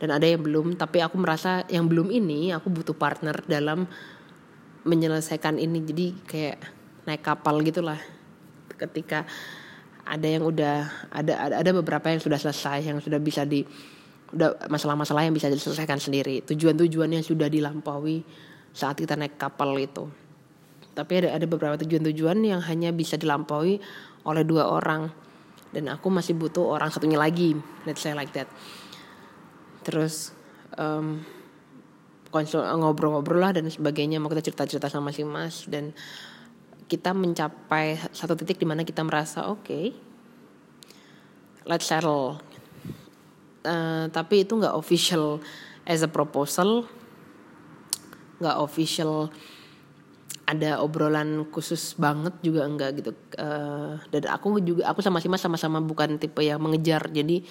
dan 0.00 0.16
ada 0.16 0.24
yang 0.24 0.40
belum. 0.40 0.76
Tapi 0.76 1.04
aku 1.04 1.20
merasa 1.20 1.68
yang 1.68 1.84
belum 1.84 2.08
ini 2.08 2.52
aku 2.56 2.72
butuh 2.72 2.96
partner 2.96 3.44
dalam 3.44 3.84
menyelesaikan 4.88 5.60
ini. 5.60 5.78
Jadi 5.84 6.06
kayak 6.24 6.58
naik 7.04 7.24
kapal 7.24 7.60
gitulah. 7.60 8.00
Ketika 8.72 9.28
ada 10.08 10.24
yang 10.24 10.44
udah 10.48 10.88
ada 11.12 11.60
ada 11.60 11.70
beberapa 11.76 12.08
yang 12.08 12.20
sudah 12.24 12.40
selesai, 12.40 12.88
yang 12.88 12.98
sudah 13.04 13.20
bisa 13.20 13.44
di 13.44 13.60
udah 14.32 14.68
masalah-masalah 14.68 15.28
yang 15.28 15.36
bisa 15.36 15.52
diselesaikan 15.52 16.00
sendiri. 16.00 16.40
Tujuan-tujuan 16.44 17.12
yang 17.12 17.24
sudah 17.24 17.52
dilampaui 17.52 18.24
saat 18.72 18.96
kita 18.96 19.16
naik 19.16 19.36
kapal 19.36 19.76
itu. 19.76 20.08
Tapi 20.96 21.12
ada 21.24 21.36
ada 21.36 21.46
beberapa 21.46 21.76
tujuan-tujuan 21.78 22.40
yang 22.42 22.60
hanya 22.64 22.90
bisa 22.90 23.20
dilampaui 23.20 23.78
oleh 24.24 24.42
dua 24.44 24.68
orang 24.68 25.12
dan 25.70 25.92
aku 25.92 26.08
masih 26.08 26.32
butuh 26.32 26.64
orang 26.64 26.88
satunya 26.88 27.20
lagi, 27.20 27.52
let's 27.84 28.00
say 28.00 28.16
like 28.16 28.32
that. 28.32 28.48
Terus 29.84 30.32
um, 30.76 31.20
ngobrol-ngobrol 32.32 33.40
lah 33.40 33.52
dan 33.56 33.68
sebagainya 33.68 34.20
mau 34.20 34.28
kita 34.32 34.52
cerita-cerita 34.52 34.88
sama 34.92 35.12
si 35.12 35.24
Mas 35.24 35.64
dan 35.68 35.92
kita 36.88 37.12
mencapai 37.12 38.00
satu 38.16 38.32
titik 38.32 38.56
di 38.56 38.66
mana 38.66 38.80
kita 38.82 39.04
merasa 39.04 39.46
oke 39.52 39.62
okay, 39.62 39.84
let's 41.68 41.84
settle. 41.84 42.40
Uh, 43.60 44.08
tapi 44.08 44.48
itu 44.48 44.56
nggak 44.56 44.72
official 44.72 45.44
as 45.84 46.00
a 46.00 46.08
proposal. 46.08 46.88
Nggak 48.40 48.56
official 48.64 49.28
ada 50.48 50.80
obrolan 50.80 51.44
khusus 51.52 51.92
banget 52.00 52.32
juga 52.40 52.64
enggak 52.64 53.04
gitu. 53.04 53.12
Uh, 53.36 54.00
dan 54.08 54.32
aku 54.32 54.56
juga 54.64 54.88
aku 54.88 55.04
sama 55.04 55.20
Sima 55.20 55.36
sama-sama 55.36 55.84
bukan 55.84 56.16
tipe 56.16 56.40
yang 56.40 56.64
mengejar. 56.64 57.04
Jadi 57.12 57.44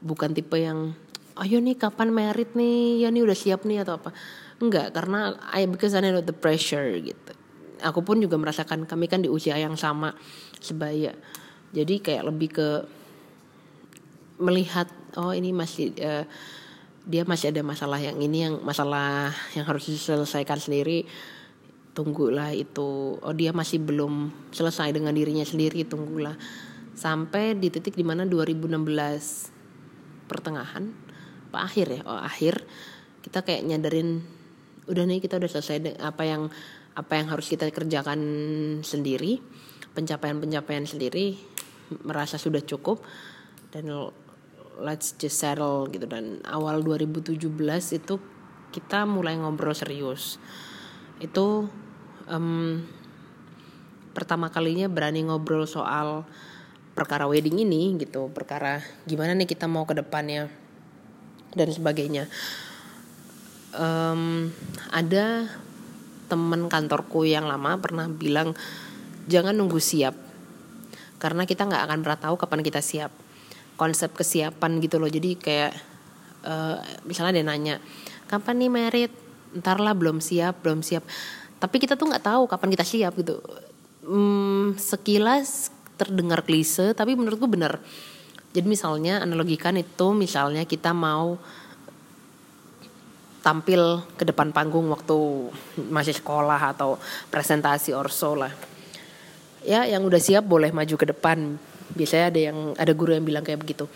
bukan 0.00 0.32
tipe 0.32 0.56
yang 0.56 0.96
ayo 1.36 1.60
nih 1.60 1.76
kapan 1.76 2.08
merit 2.08 2.56
nih? 2.56 3.04
Ya 3.04 3.12
nih 3.12 3.28
udah 3.28 3.36
siap 3.36 3.68
nih 3.68 3.84
atau 3.84 4.00
apa. 4.00 4.16
Enggak 4.56 4.96
karena 4.96 5.36
I 5.52 5.68
because 5.68 5.92
I 5.92 6.00
know 6.00 6.24
the 6.24 6.32
pressure 6.32 6.88
gitu 6.96 7.39
aku 7.82 8.00
pun 8.04 8.20
juga 8.20 8.36
merasakan 8.36 8.86
kami 8.86 9.08
kan 9.10 9.24
di 9.24 9.28
usia 9.32 9.56
yang 9.56 9.74
sama 9.74 10.14
sebaya. 10.60 11.16
Jadi 11.70 12.02
kayak 12.02 12.26
lebih 12.28 12.48
ke 12.50 12.68
melihat 14.40 14.88
oh 15.20 15.36
ini 15.36 15.52
masih 15.52 15.92
uh, 16.00 16.24
dia 17.04 17.24
masih 17.24 17.52
ada 17.52 17.64
masalah 17.64 18.00
yang 18.00 18.20
ini 18.20 18.48
yang 18.48 18.60
masalah 18.62 19.32
yang 19.56 19.64
harus 19.68 19.88
diselesaikan 19.88 20.60
sendiri. 20.60 21.04
Tunggulah 21.90 22.54
itu. 22.54 23.18
Oh 23.18 23.34
dia 23.34 23.50
masih 23.50 23.82
belum 23.82 24.30
selesai 24.54 24.94
dengan 24.94 25.12
dirinya 25.14 25.42
sendiri 25.42 25.82
tunggulah. 25.84 26.38
Sampai 26.94 27.56
di 27.56 27.72
titik 27.72 27.96
di 27.96 28.04
mana 28.04 28.28
2016 28.28 28.70
pertengahan 30.30 30.92
apa 31.50 31.66
akhir 31.66 31.86
ya? 31.90 32.00
Oh 32.06 32.20
akhir 32.20 32.62
kita 33.26 33.42
kayak 33.42 33.66
nyadarin 33.66 34.22
udah 34.86 35.04
nih 35.06 35.22
kita 35.22 35.38
udah 35.38 35.50
selesai 35.50 35.98
apa 36.02 36.22
yang 36.26 36.50
apa 36.94 37.18
yang 37.18 37.30
harus 37.30 37.46
kita 37.46 37.70
kerjakan 37.70 38.20
sendiri 38.82 39.38
pencapaian-pencapaian 39.94 40.86
sendiri 40.86 41.38
merasa 42.06 42.38
sudah 42.38 42.62
cukup 42.62 43.02
dan 43.74 43.90
let's 44.80 45.14
just 45.18 45.38
settle 45.38 45.86
gitu. 45.90 46.06
Dan 46.06 46.42
awal 46.46 46.82
2017 46.82 47.38
itu 47.94 48.14
kita 48.70 49.04
mulai 49.06 49.34
ngobrol 49.38 49.74
serius. 49.74 50.38
Itu 51.18 51.66
um, 52.30 52.80
pertama 54.14 54.50
kalinya 54.50 54.86
berani 54.86 55.26
ngobrol 55.26 55.66
soal 55.66 56.26
perkara 56.94 57.30
wedding 57.30 57.62
ini 57.62 57.94
gitu 58.02 58.28
perkara 58.34 58.82
gimana 59.06 59.32
nih 59.32 59.46
kita 59.46 59.70
mau 59.70 59.86
ke 59.86 59.94
depannya 59.94 60.50
dan 61.54 61.68
sebagainya. 61.70 62.26
Um, 63.70 64.50
ada 64.90 65.46
teman 66.30 66.70
kantorku 66.70 67.26
yang 67.26 67.50
lama 67.50 67.74
pernah 67.82 68.06
bilang 68.06 68.54
jangan 69.26 69.58
nunggu 69.58 69.82
siap 69.82 70.14
karena 71.18 71.44
kita 71.44 71.66
nggak 71.66 71.82
akan 71.90 71.98
pernah 72.00 72.20
tahu 72.22 72.34
kapan 72.38 72.62
kita 72.62 72.80
siap. 72.80 73.12
Konsep 73.76 74.12
kesiapan 74.14 74.78
gitu 74.80 74.96
loh. 75.02 75.08
Jadi 75.08 75.36
kayak 75.36 75.72
uh, 76.46 76.78
misalnya 77.04 77.40
dia 77.40 77.44
nanya 77.44 77.76
kapan 78.30 78.62
nih 78.62 78.70
merit? 78.70 79.12
Ntar 79.50 79.82
lah 79.82 79.92
belum 79.92 80.22
siap 80.22 80.62
belum 80.62 80.80
siap. 80.80 81.02
Tapi 81.58 81.76
kita 81.76 81.98
tuh 81.98 82.08
nggak 82.08 82.24
tahu 82.24 82.48
kapan 82.48 82.72
kita 82.72 82.86
siap 82.86 83.12
gitu. 83.18 83.36
Hmm, 84.06 84.78
sekilas 84.80 85.74
terdengar 86.00 86.40
klise 86.48 86.96
tapi 86.96 87.12
menurutku 87.12 87.44
bener 87.44 87.76
jadi 88.56 88.66
misalnya 88.66 89.20
analogikan 89.22 89.76
itu 89.76 90.16
misalnya 90.16 90.64
kita 90.66 90.96
mau 90.96 91.36
tampil 93.40 94.04
ke 94.20 94.24
depan 94.28 94.52
panggung 94.52 94.92
waktu 94.92 95.48
masih 95.88 96.12
sekolah 96.12 96.76
atau 96.76 97.00
presentasi 97.32 97.96
orso 97.96 98.36
lah. 98.36 98.52
Ya 99.64 99.84
yang 99.84 100.04
udah 100.04 100.20
siap 100.20 100.44
boleh 100.44 100.72
maju 100.72 100.94
ke 100.96 101.06
depan. 101.08 101.56
Biasanya 101.96 102.26
ada 102.32 102.40
yang 102.40 102.58
ada 102.76 102.92
guru 102.92 103.16
yang 103.16 103.24
bilang 103.24 103.44
kayak 103.44 103.60
begitu. 103.60 103.88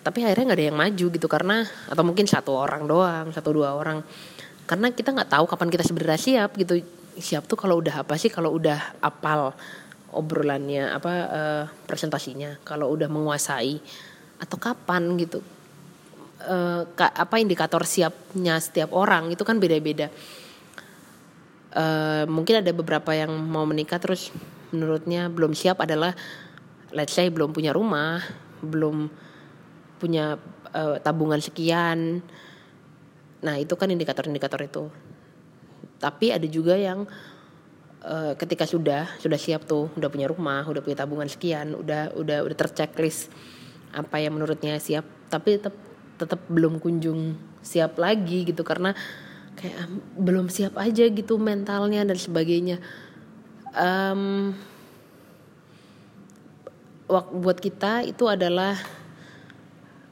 Tapi 0.00 0.24
akhirnya 0.24 0.52
nggak 0.52 0.58
ada 0.60 0.68
yang 0.72 0.78
maju 0.78 1.06
gitu 1.12 1.28
karena 1.28 1.64
atau 1.88 2.02
mungkin 2.04 2.24
satu 2.24 2.56
orang 2.56 2.88
doang 2.88 3.28
satu 3.32 3.52
dua 3.52 3.76
orang. 3.76 4.00
Karena 4.68 4.92
kita 4.92 5.12
nggak 5.12 5.32
tahu 5.32 5.44
kapan 5.48 5.68
kita 5.68 5.84
sebenarnya 5.84 6.20
siap 6.20 6.50
gitu. 6.56 6.80
Siap 7.18 7.44
tuh 7.44 7.58
kalau 7.60 7.80
udah 7.80 8.04
apa 8.04 8.16
sih? 8.16 8.32
Kalau 8.32 8.56
udah 8.56 9.00
apal 9.04 9.52
obrolannya 10.12 10.96
apa 10.96 11.12
uh, 11.28 11.64
presentasinya. 11.84 12.60
Kalau 12.64 12.88
udah 12.88 13.08
menguasai 13.08 13.80
atau 14.38 14.56
kapan 14.56 15.18
gitu 15.18 15.42
uh, 16.44 16.82
apa 16.98 17.36
indikator 17.42 17.82
siapnya 17.82 18.60
setiap 18.62 18.94
orang 18.94 19.32
itu 19.34 19.42
kan 19.42 19.58
beda-beda. 19.58 20.12
Uh, 21.68 22.24
mungkin 22.30 22.64
ada 22.64 22.72
beberapa 22.72 23.12
yang 23.12 23.30
mau 23.30 23.68
menikah 23.68 24.00
terus 24.00 24.32
menurutnya 24.72 25.28
belum 25.28 25.52
siap 25.52 25.84
adalah 25.84 26.16
let's 26.96 27.12
say 27.12 27.28
belum 27.28 27.52
punya 27.52 27.76
rumah 27.76 28.24
belum 28.64 29.12
punya 29.98 30.38
uh, 30.74 30.96
tabungan 31.02 31.42
sekian. 31.42 32.22
Nah 33.44 33.54
itu 33.58 33.74
kan 33.78 33.90
indikator-indikator 33.90 34.60
itu. 34.64 34.84
Tapi 35.98 36.30
ada 36.30 36.46
juga 36.46 36.78
yang 36.78 37.06
ketika 38.38 38.62
sudah 38.62 39.10
sudah 39.18 39.34
siap 39.36 39.66
tuh 39.66 39.90
udah 39.98 40.06
punya 40.06 40.30
rumah 40.30 40.62
udah 40.64 40.80
punya 40.80 41.02
tabungan 41.02 41.26
sekian 41.26 41.74
udah 41.74 42.14
udah 42.14 42.46
udah 42.46 42.56
terchecklist 42.56 43.26
apa 43.90 44.22
yang 44.22 44.38
menurutnya 44.38 44.78
siap. 44.78 45.02
Tapi 45.28 45.58
tetap 45.58 45.74
tetap 46.18 46.42
belum 46.50 46.82
kunjung 46.82 47.38
siap 47.62 47.96
lagi 47.96 48.42
gitu 48.42 48.66
karena 48.66 48.92
kayak 49.58 49.90
belum 50.18 50.50
siap 50.50 50.74
aja 50.78 51.06
gitu 51.06 51.38
mentalnya 51.38 52.02
dan 52.02 52.18
sebagainya. 52.18 52.82
Um, 53.74 54.54
buat 57.08 57.58
kita 57.62 58.04
itu 58.04 58.28
adalah 58.28 58.76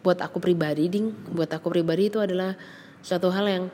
buat 0.00 0.22
aku 0.22 0.38
pribadi 0.38 0.86
ding 0.86 1.12
buat 1.34 1.50
aku 1.50 1.68
pribadi 1.68 2.08
itu 2.08 2.22
adalah 2.22 2.54
suatu 3.02 3.28
hal 3.34 3.44
yang 3.50 3.64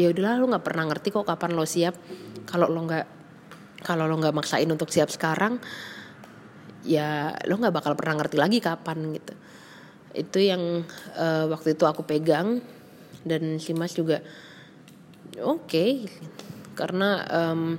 ya 0.00 0.08
udahlah 0.10 0.40
lo 0.40 0.48
nggak 0.48 0.64
pernah 0.64 0.88
ngerti 0.88 1.08
kok 1.12 1.28
kapan 1.28 1.52
lo 1.54 1.68
siap. 1.68 1.94
Kalau 2.48 2.66
lo 2.66 2.80
nggak 2.88 3.06
kalau 3.84 4.08
lo 4.08 4.16
nggak 4.16 4.34
maksain 4.34 4.68
untuk 4.70 4.88
siap 4.88 5.12
sekarang 5.12 5.60
ya 6.82 7.34
lo 7.46 7.54
nggak 7.58 7.74
bakal 7.74 7.92
pernah 7.94 8.18
ngerti 8.22 8.36
lagi 8.38 8.58
kapan 8.58 9.14
gitu 9.14 9.34
itu 10.12 10.38
yang 10.40 10.84
uh, 11.16 11.44
waktu 11.48 11.76
itu 11.76 11.84
aku 11.84 12.04
pegang. 12.04 12.60
Dan 13.22 13.62
si 13.62 13.72
Mas 13.72 13.94
juga 13.94 14.20
oke. 15.38 15.68
Okay. 15.68 15.92
karena 16.72 17.20
um, 17.28 17.76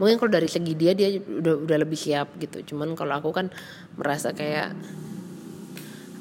mungkin 0.00 0.16
kalau 0.16 0.32
dari 0.32 0.48
segi 0.48 0.72
dia 0.72 0.96
dia 0.96 1.12
udah 1.20 1.60
udah 1.68 1.76
lebih 1.76 1.94
siap 1.94 2.40
gitu. 2.40 2.72
Cuman 2.72 2.96
kalau 2.96 3.20
aku 3.20 3.36
kan 3.36 3.52
merasa 4.00 4.32
kayak 4.32 4.72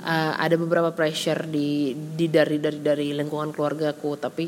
uh, 0.04 0.34
ada 0.36 0.60
beberapa 0.60 0.92
pressure 0.92 1.48
di 1.48 1.96
di 1.96 2.28
dari 2.28 2.60
dari 2.60 2.84
dari 2.84 3.08
lingkungan 3.16 3.56
keluargaku. 3.56 4.20
Tapi 4.20 4.46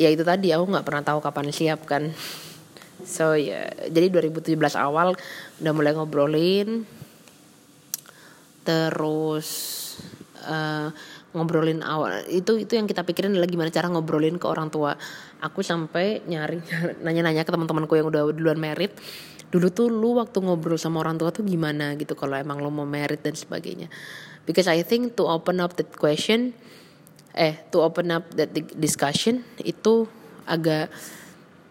ya 0.00 0.08
itu 0.08 0.24
tadi 0.24 0.48
aku 0.50 0.64
nggak 0.64 0.86
pernah 0.88 1.04
tahu 1.04 1.20
kapan 1.20 1.52
siap 1.52 1.84
kan. 1.84 2.08
So 3.04 3.36
ya 3.36 3.68
jadi 3.92 4.08
2017 4.08 4.56
awal 4.80 5.12
udah 5.60 5.72
mulai 5.76 5.92
ngobrolin 5.92 6.88
terus 8.64 9.48
uh, 10.44 10.88
ngobrolin 11.36 11.82
awal. 11.82 12.24
Itu 12.30 12.56
itu 12.56 12.78
yang 12.78 12.88
kita 12.88 13.02
pikirin 13.02 13.36
adalah 13.36 13.50
gimana 13.50 13.68
cara 13.68 13.90
ngobrolin 13.90 14.40
ke 14.40 14.46
orang 14.48 14.72
tua. 14.72 14.96
Aku 15.44 15.60
sampai 15.60 16.24
nyari 16.24 16.62
nanya-nanya 17.04 17.44
ke 17.44 17.52
teman-temanku 17.52 17.94
yang 17.98 18.08
udah 18.08 18.30
duluan 18.32 18.56
merit. 18.56 18.96
Dulu 19.52 19.70
tuh 19.70 19.86
lu 19.86 20.18
waktu 20.18 20.42
ngobrol 20.42 20.80
sama 20.80 20.98
orang 21.04 21.20
tua 21.20 21.30
tuh 21.30 21.46
gimana 21.46 21.94
gitu 21.94 22.18
kalau 22.18 22.34
emang 22.34 22.58
lu 22.58 22.72
mau 22.74 22.88
merit 22.88 23.22
dan 23.22 23.38
sebagainya. 23.38 23.86
Because 24.48 24.66
I 24.66 24.82
think 24.82 25.14
to 25.20 25.28
open 25.30 25.62
up 25.62 25.78
that 25.78 25.94
question 25.94 26.56
eh 27.34 27.58
to 27.74 27.82
open 27.82 28.14
up 28.14 28.30
that 28.38 28.54
discussion 28.78 29.42
itu 29.58 30.06
agak 30.46 30.90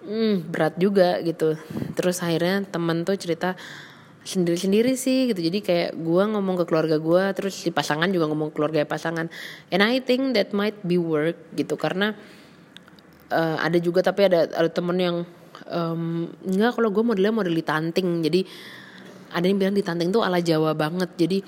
hmm, 0.03 0.51
berat 0.51 0.75
juga 0.75 1.19
gitu. 1.23 1.55
Terus 1.95 2.19
akhirnya 2.19 2.67
temen 2.67 3.07
tuh 3.07 3.15
cerita 3.15 3.55
sendiri-sendiri 4.23 4.95
sih 4.95 5.31
gitu. 5.31 5.43
Jadi 5.43 5.59
kayak 5.59 5.91
gue 5.99 6.23
ngomong 6.23 6.63
ke 6.63 6.65
keluarga 6.65 6.97
gue 6.97 7.23
terus 7.35 7.59
si 7.59 7.69
pasangan 7.69 8.07
juga 8.07 8.31
ngomong 8.31 8.51
ke 8.51 8.55
keluarga 8.55 8.87
pasangan. 8.87 9.27
And 9.69 9.83
I 9.83 9.99
think 9.99 10.33
that 10.39 10.55
might 10.55 10.79
be 10.81 10.95
work 10.95 11.35
gitu. 11.53 11.75
Karena 11.75 12.15
uh, 13.29 13.57
ada 13.59 13.77
juga 13.83 13.99
tapi 13.99 14.31
ada 14.31 14.47
ada 14.47 14.69
temen 14.71 14.95
yang 14.95 15.17
um, 15.67 16.31
enggak 16.47 16.79
kalau 16.79 16.89
gue 16.89 17.03
modelnya 17.03 17.35
model 17.35 17.53
ditanting 17.53 18.23
jadi 18.23 18.41
ada 19.33 19.45
yang 19.49 19.57
bilang 19.59 19.75
ditanting 19.75 20.09
tuh 20.13 20.23
ala 20.23 20.39
Jawa 20.39 20.71
banget. 20.71 21.11
Jadi 21.19 21.43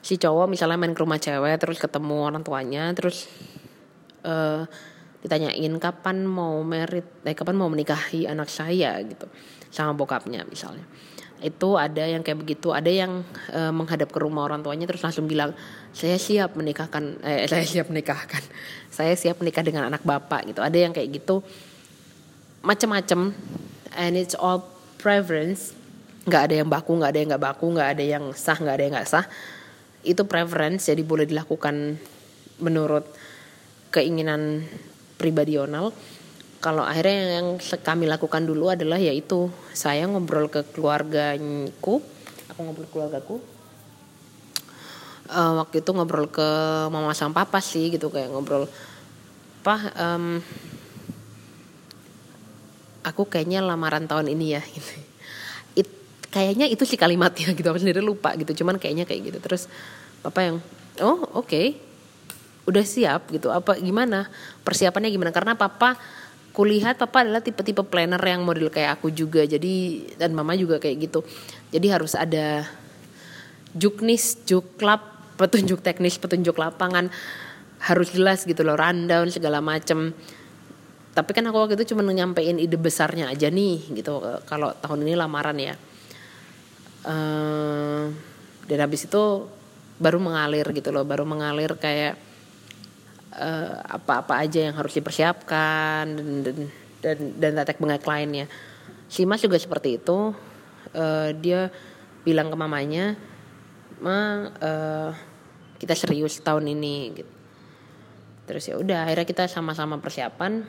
si 0.00 0.16
cowok 0.16 0.46
misalnya 0.48 0.78
main 0.80 0.94
ke 0.94 1.02
rumah 1.02 1.18
cewek 1.18 1.58
terus 1.60 1.82
ketemu 1.82 2.30
orang 2.30 2.46
tuanya 2.46 2.94
terus 2.94 3.26
uh, 4.22 4.64
ditanyain 5.20 5.76
kapan 5.76 6.24
mau 6.24 6.62
merit 6.64 7.04
eh 7.26 7.36
kapan 7.36 7.58
mau 7.58 7.66
menikahi 7.66 8.30
anak 8.30 8.46
saya? 8.46 9.02
gitu. 9.02 9.26
Sama 9.74 9.98
bokapnya 9.98 10.46
misalnya 10.46 10.86
itu 11.40 11.76
ada 11.76 12.04
yang 12.04 12.20
kayak 12.20 12.38
begitu. 12.40 12.72
Ada 12.72 12.88
yang 12.88 13.24
uh, 13.52 13.72
menghadap 13.72 14.12
ke 14.12 14.18
rumah 14.20 14.44
orang 14.44 14.60
tuanya 14.60 14.84
terus 14.84 15.00
langsung 15.00 15.24
bilang 15.24 15.56
saya 15.90 16.20
siap 16.20 16.54
menikahkan 16.54 17.20
eh 17.24 17.46
saya 17.50 17.64
siap 17.64 17.88
menikahkan. 17.88 18.42
Saya 18.92 19.16
siap 19.16 19.40
menikah 19.40 19.64
dengan 19.64 19.88
anak 19.88 20.04
bapak 20.04 20.52
gitu. 20.52 20.60
Ada 20.60 20.76
yang 20.76 20.92
kayak 20.92 21.20
gitu. 21.20 21.40
Macam-macam 22.60 23.32
and 23.96 24.12
it's 24.16 24.36
all 24.36 24.68
preference. 25.00 25.72
Nggak 26.28 26.42
ada 26.52 26.54
yang 26.60 26.68
baku 26.68 26.92
nggak 27.00 27.10
ada 27.10 27.18
yang 27.18 27.28
nggak 27.32 27.44
baku 27.44 27.66
nggak 27.72 27.88
ada 27.96 28.04
yang 28.04 28.24
sah 28.36 28.58
nggak 28.60 28.74
ada 28.76 28.84
yang 28.84 28.94
nggak 29.00 29.08
sah. 29.08 29.24
Itu 30.04 30.28
preference 30.28 30.92
jadi 30.92 31.00
boleh 31.00 31.24
dilakukan 31.24 31.96
menurut 32.60 33.08
keinginan 33.90 34.68
pribadional 35.16 35.92
kalau 36.60 36.84
akhirnya 36.84 37.40
yang 37.40 37.56
kami 37.80 38.04
lakukan 38.04 38.44
dulu 38.44 38.68
adalah 38.68 39.00
yaitu 39.00 39.48
saya 39.72 40.04
ngobrol 40.04 40.52
ke 40.52 40.60
keluargaku. 40.76 42.04
Aku 42.52 42.60
ngobrol 42.60 42.84
ke 42.84 42.92
keluargaku. 42.92 43.40
Uh, 45.30 45.62
waktu 45.62 45.80
itu 45.80 45.90
ngobrol 45.96 46.28
ke 46.28 46.48
mama 46.92 47.16
sama 47.16 47.32
papa 47.42 47.64
sih 47.64 47.88
gitu 47.88 48.12
kayak 48.12 48.28
ngobrol. 48.28 48.68
Apa 49.64 49.76
um, 49.96 50.44
aku 53.00 53.24
kayaknya 53.24 53.64
lamaran 53.64 54.04
tahun 54.04 54.28
ini 54.28 54.60
ya 54.60 54.62
gitu. 54.76 54.92
It, 55.80 55.88
kayaknya 56.28 56.68
itu 56.68 56.84
sih 56.84 57.00
kalimatnya 57.00 57.56
gitu 57.56 57.72
aku 57.72 57.80
sendiri 57.80 58.04
lupa 58.04 58.36
gitu 58.36 58.52
cuman 58.60 58.76
kayaknya 58.76 59.08
kayak 59.08 59.32
gitu. 59.32 59.38
Terus 59.40 59.64
papa 60.20 60.44
yang 60.44 60.56
oh 61.00 61.24
oke. 61.40 61.48
Okay 61.48 61.88
udah 62.68 62.84
siap 62.86 63.32
gitu 63.34 63.48
apa 63.50 63.80
gimana? 63.80 64.28
Persiapannya 64.62 65.10
gimana? 65.10 65.34
Karena 65.34 65.58
papa 65.58 65.98
kulihat 66.50 66.98
papa 66.98 67.22
adalah 67.22 67.40
tipe-tipe 67.42 67.82
planner 67.86 68.20
yang 68.20 68.42
model 68.42 68.68
kayak 68.68 68.98
aku 68.98 69.14
juga 69.14 69.46
jadi 69.46 69.74
dan 70.18 70.34
mama 70.34 70.58
juga 70.58 70.82
kayak 70.82 70.96
gitu. 71.10 71.20
Jadi 71.70 71.86
harus 71.90 72.18
ada 72.18 72.66
juknis 73.74 74.42
juklap 74.44 75.06
petunjuk 75.38 75.80
teknis 75.80 76.18
petunjuk 76.18 76.58
lapangan 76.58 77.08
harus 77.80 78.12
jelas 78.12 78.44
gitu 78.44 78.60
loh 78.60 78.76
rundown 78.76 79.30
segala 79.32 79.62
macem. 79.64 80.12
Tapi 81.10 81.30
kan 81.34 81.46
aku 81.48 81.56
waktu 81.66 81.74
itu 81.80 81.94
cuma 81.94 82.06
nyampein 82.06 82.60
ide 82.60 82.76
besarnya 82.76 83.30
aja 83.30 83.48
nih 83.48 83.94
gitu. 83.94 84.20
Kalau 84.46 84.74
tahun 84.78 85.06
ini 85.06 85.14
lamaran 85.16 85.58
ya. 85.58 85.74
Uh, 87.00 88.12
dan 88.68 88.84
habis 88.84 89.08
itu 89.08 89.48
baru 89.96 90.20
mengalir 90.20 90.68
gitu 90.76 90.92
loh 90.92 91.04
baru 91.04 91.24
mengalir 91.24 91.72
kayak 91.80 92.29
apa-apa 93.30 94.34
uh, 94.34 94.42
aja 94.42 94.70
yang 94.70 94.74
harus 94.74 94.98
dipersiapkan 94.98 96.18
dan 96.18 96.26
dan 96.42 96.56
dan, 97.00 97.18
dan 97.38 97.52
tetek 97.62 97.78
bengek 97.78 98.04
lainnya. 98.04 98.50
Si 99.06 99.22
Mas 99.26 99.42
juga 99.42 99.56
seperti 99.58 99.98
itu. 99.98 100.34
Uh, 100.90 101.30
dia 101.38 101.70
bilang 102.26 102.50
ke 102.50 102.56
mamanya, 102.58 103.14
"Ma, 104.02 104.50
uh, 104.58 105.10
kita 105.78 105.94
serius 105.94 106.42
tahun 106.42 106.74
ini." 106.74 106.96
Gitu. 107.14 107.32
Terus 108.50 108.64
ya 108.66 108.74
udah, 108.74 109.06
akhirnya 109.06 109.26
kita 109.28 109.44
sama-sama 109.46 110.02
persiapan. 110.02 110.66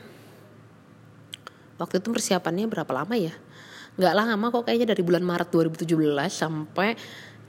Waktu 1.81 1.97
itu 1.97 2.13
persiapannya 2.13 2.69
berapa 2.69 2.93
lama 2.93 3.17
ya? 3.17 3.33
Nggak 3.97 4.13
lama 4.13 4.45
kok 4.53 4.69
kayaknya 4.69 4.93
dari 4.93 5.01
bulan 5.01 5.25
Maret 5.25 5.49
2017 5.49 5.89
sampai 6.29 6.93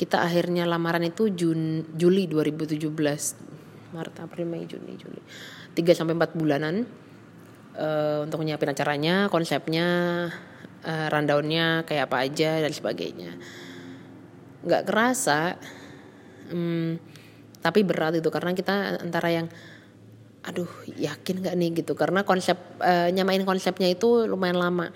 kita 0.01 0.25
akhirnya 0.25 0.65
lamaran 0.65 1.05
itu 1.05 1.29
Jun, 1.29 1.85
Juli 1.93 2.25
2017 2.25 3.62
Maret, 3.93 4.17
April, 4.25 4.49
Mei, 4.49 4.65
Juni, 4.65 4.97
Juli. 4.97 5.21
3 5.77 5.93
sampai 5.93 6.17
4 6.17 6.37
bulanan 6.37 6.89
uh, 7.77 8.25
untuk 8.25 8.43
nyiapin 8.45 8.73
acaranya, 8.73 9.29
konsepnya, 9.29 9.87
uh, 10.85 11.07
rundownnya 11.13 11.85
kayak 11.85 12.11
apa 12.11 12.17
aja 12.25 12.61
dan 12.61 12.73
sebagainya. 12.73 13.37
Nggak 14.65 14.83
kerasa, 14.89 15.57
um, 16.51 16.97
tapi 17.63 17.87
berat 17.87 18.19
itu 18.19 18.29
karena 18.29 18.53
kita 18.57 18.99
antara 18.99 19.29
yang 19.31 19.47
aduh 20.43 20.67
yakin 20.99 21.39
nggak 21.39 21.55
nih 21.55 21.71
gitu 21.83 21.95
karena 21.95 22.27
konsep 22.27 22.59
uh, 22.83 23.07
nyamain 23.15 23.47
konsepnya 23.47 23.87
itu 23.87 24.27
lumayan 24.27 24.59
lama 24.59 24.91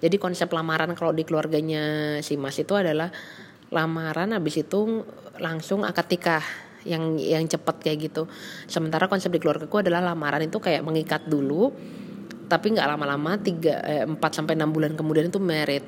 jadi 0.00 0.16
konsep 0.16 0.48
lamaran 0.48 0.96
kalau 0.96 1.12
di 1.12 1.28
keluarganya 1.28 2.16
si 2.24 2.40
Mas 2.40 2.56
itu 2.56 2.72
adalah 2.72 3.12
lamaran 3.68 4.32
habis 4.32 4.56
itu 4.56 5.04
langsung 5.36 5.84
akad 5.84 6.08
nikah 6.08 6.44
yang 6.86 7.18
yang 7.18 7.44
cepat 7.50 7.82
kayak 7.82 8.10
gitu. 8.10 8.30
Sementara 8.70 9.10
konsep 9.10 9.34
di 9.34 9.42
keluarga 9.42 9.66
gue 9.66 9.80
adalah 9.82 10.14
lamaran 10.14 10.46
itu 10.46 10.62
kayak 10.62 10.86
mengikat 10.86 11.26
dulu 11.26 11.74
tapi 12.46 12.78
nggak 12.78 12.86
lama-lama 12.86 13.42
tiga 13.42 13.82
eh, 13.82 14.06
empat 14.06 14.38
sampai 14.38 14.54
enam 14.54 14.70
bulan 14.70 14.94
kemudian 14.94 15.26
itu 15.28 15.42
merit. 15.42 15.82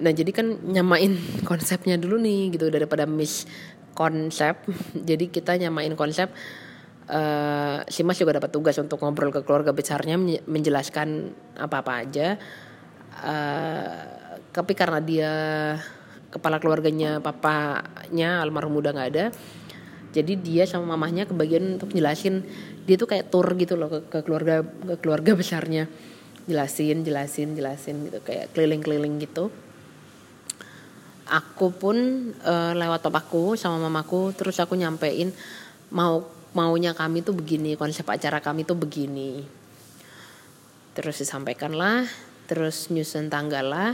Nah 0.00 0.12
jadi 0.14 0.30
kan 0.32 0.56
nyamain 0.64 1.14
konsepnya 1.48 2.00
dulu 2.00 2.16
nih 2.16 2.56
gitu 2.56 2.72
daripada 2.72 3.04
miss 3.04 3.44
konsep. 3.92 4.62
Jadi 5.08 5.26
kita 5.26 5.58
nyamain 5.58 5.90
konsep 5.98 6.30
uh, 7.10 7.82
si 7.90 8.06
Mas 8.06 8.14
juga 8.14 8.38
dapat 8.38 8.54
tugas 8.54 8.78
untuk 8.78 9.02
ngobrol 9.02 9.34
ke 9.34 9.42
keluarga 9.42 9.74
besarnya 9.74 10.14
menjelaskan 10.46 11.34
apa-apa 11.58 11.92
aja. 12.06 12.38
Uh, 13.18 14.06
tapi 14.54 14.78
karena 14.78 15.02
dia 15.02 15.32
kepala 16.30 16.62
keluarganya 16.62 17.18
papanya 17.18 18.38
almarhum 18.38 18.78
udah 18.78 18.92
nggak 18.94 19.10
ada 19.16 19.24
jadi 20.18 20.34
dia 20.34 20.64
sama 20.66 20.98
mamahnya 20.98 21.30
kebagian 21.30 21.78
untuk 21.78 21.94
jelasin. 21.94 22.42
Dia 22.84 22.98
tuh 22.98 23.06
kayak 23.06 23.30
tour 23.30 23.46
gitu 23.54 23.78
loh 23.78 23.86
ke, 23.86 23.98
ke 24.10 24.18
keluarga 24.26 24.66
ke 24.66 24.94
keluarga 24.98 25.32
besarnya. 25.38 25.86
Jelasin 26.50 27.06
jelasin 27.06 27.54
jelasin 27.54 28.10
gitu 28.10 28.18
kayak 28.26 28.50
keliling-keliling 28.56 29.22
gitu. 29.22 29.54
Aku 31.28 31.70
pun 31.76 31.96
uh, 32.42 32.72
lewat 32.72 33.04
papaku 33.04 33.54
sama 33.54 33.78
mamaku 33.86 34.32
terus 34.32 34.58
aku 34.58 34.74
nyampein 34.74 35.30
mau 35.92 36.24
maunya 36.56 36.96
kami 36.96 37.20
tuh 37.20 37.36
begini 37.36 37.76
konsep 37.78 38.08
acara 38.10 38.42
kami 38.42 38.66
tuh 38.66 38.74
begini. 38.74 39.46
Terus 40.98 41.22
disampaikan 41.22 41.76
lah 41.76 42.02
terus 42.50 42.90
nyusun 42.90 43.30
tanggal 43.30 43.68
lah. 43.68 43.92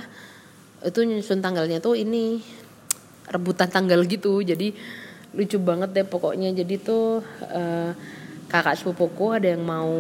Itu 0.80 1.02
nyusun 1.02 1.42
tanggalnya 1.42 1.82
tuh 1.82 1.98
ini 1.98 2.38
rebutan 3.28 3.66
tanggal 3.66 3.98
gitu. 4.06 4.40
Jadi 4.40 4.72
lucu 5.34 5.58
banget 5.60 5.90
deh 5.92 6.06
pokoknya. 6.06 6.54
Jadi 6.54 6.74
tuh 6.80 7.22
uh, 7.50 7.90
kakak 8.48 8.78
sepupuku 8.78 9.34
ada 9.34 9.54
yang 9.54 9.66
mau 9.66 9.90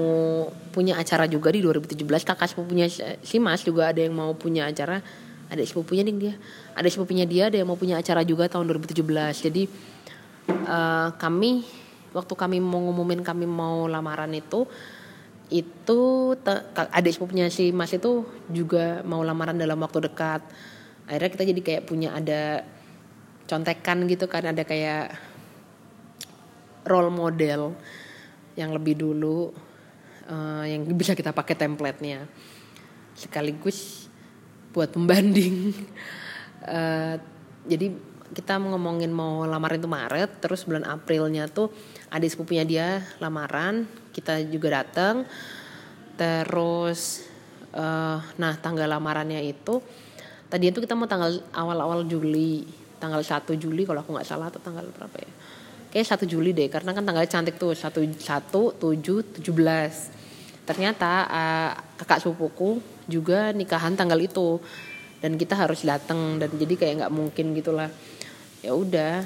punya 0.70 0.98
acara 0.98 1.26
juga 1.26 1.50
di 1.50 1.62
2017 1.62 2.02
kakak 2.06 2.48
sepupunya 2.50 2.86
si 3.22 3.36
Mas 3.42 3.66
juga 3.66 3.90
ada 3.90 4.00
yang 4.02 4.14
mau 4.14 4.32
punya 4.34 4.70
acara. 4.70 5.02
Ada 5.50 5.62
sepupunya 5.66 6.02
nih 6.06 6.16
dia. 6.16 6.34
Ada 6.72 6.88
sepupunya 6.88 7.24
dia 7.26 7.50
ada 7.52 7.56
yang 7.58 7.68
mau 7.68 7.78
punya 7.78 7.98
acara 8.00 8.22
juga 8.22 8.48
tahun 8.48 8.70
2017 8.70 9.04
jadi 9.50 9.62
uh, 10.50 11.08
kami 11.16 11.64
waktu 12.14 12.34
kami 12.34 12.62
mau 12.62 12.80
ngumumin 12.80 13.20
kami 13.26 13.44
mau 13.44 13.90
lamaran 13.90 14.30
itu 14.32 14.64
itu 15.52 16.00
ada 16.74 17.08
sepupunya 17.12 17.52
si 17.52 17.68
Mas 17.70 17.92
itu 17.92 18.24
juga 18.48 19.04
mau 19.04 19.20
lamaran 19.20 19.54
dalam 19.54 19.76
waktu 19.84 20.08
dekat. 20.08 20.40
Akhirnya 21.04 21.30
kita 21.36 21.44
jadi 21.44 21.60
kayak 21.60 21.82
punya 21.84 22.16
ada 22.16 22.64
contekan 23.44 24.08
gitu 24.08 24.24
kan 24.28 24.50
ada 24.50 24.64
kayak 24.64 25.14
role 26.84 27.12
model 27.12 27.76
yang 28.54 28.70
lebih 28.72 28.98
dulu 29.00 29.52
uh, 30.28 30.64
yang 30.64 30.84
bisa 30.94 31.16
kita 31.16 31.32
pakai 31.32 31.56
templatenya. 31.56 32.28
Sekaligus 33.14 34.10
buat 34.74 34.90
pembanding 34.90 35.70
uh, 36.66 37.14
jadi 37.70 37.94
kita 38.34 38.58
ngomongin 38.58 39.14
mau 39.14 39.46
lamaran 39.46 39.78
itu 39.78 39.86
Maret 39.86 40.42
terus 40.42 40.66
bulan 40.66 40.82
Aprilnya 40.82 41.46
tuh 41.46 41.70
adik 42.10 42.34
sepupunya 42.34 42.66
dia 42.66 43.06
lamaran 43.22 43.86
kita 44.10 44.42
juga 44.50 44.82
datang 44.82 45.22
terus 46.18 47.22
uh, 47.70 48.18
nah 48.34 48.58
tanggal 48.58 48.90
lamarannya 48.90 49.38
itu 49.46 49.78
tadi 50.50 50.74
itu 50.74 50.82
kita 50.82 50.98
mau 50.98 51.06
tanggal 51.06 51.38
awal-awal 51.54 52.02
Juli 52.02 52.66
tanggal 53.04 53.20
1 53.20 53.44
Juli 53.60 53.84
kalau 53.84 54.00
aku 54.00 54.16
nggak 54.16 54.24
salah 54.24 54.48
atau 54.48 54.64
tanggal 54.64 54.88
berapa 54.88 55.16
ya? 55.20 55.30
Kayak 55.92 56.16
1 56.16 56.32
Juli 56.32 56.56
deh 56.56 56.72
karena 56.72 56.96
kan 56.96 57.04
tanggalnya 57.04 57.28
cantik 57.28 57.60
tuh 57.60 57.76
1 57.76 57.92
1 57.92 58.24
7 58.24 59.44
17 59.44 59.44
ternyata 60.64 61.28
uh, 61.28 61.70
kakak 62.00 62.24
sepupuku 62.24 62.80
juga 63.04 63.52
nikahan 63.52 63.92
tanggal 63.92 64.16
itu 64.16 64.56
dan 65.20 65.36
kita 65.36 65.56
harus 65.56 65.84
datang 65.84 66.40
dan 66.40 66.48
jadi 66.56 66.74
kayak 66.76 66.94
nggak 67.04 67.12
mungkin 67.12 67.52
gitulah. 67.52 67.92
Ya 68.64 68.72
udah 68.72 69.24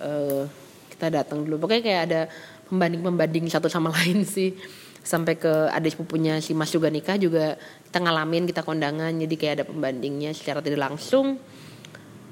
uh, 0.00 0.44
kita 0.92 1.12
datang 1.12 1.44
dulu. 1.44 1.60
Pokoknya 1.64 1.84
kayak 1.84 2.02
ada 2.08 2.20
pembanding 2.68 3.04
pembanding 3.04 3.44
satu 3.48 3.68
sama 3.68 3.92
lain 3.96 4.24
sih. 4.24 4.56
Sampai 5.04 5.40
ke 5.40 5.72
adik 5.72 5.96
sepupunya 5.96 6.36
si 6.44 6.52
Mas 6.52 6.68
juga 6.68 6.92
nikah 6.92 7.16
juga 7.16 7.56
kita 7.88 8.04
ngalamin 8.04 8.44
kita 8.44 8.60
kondangan 8.60 9.08
jadi 9.16 9.34
kayak 9.40 9.54
ada 9.56 9.64
pembandingnya 9.64 10.36
secara 10.36 10.60
tidak 10.60 10.84
langsung 10.84 11.40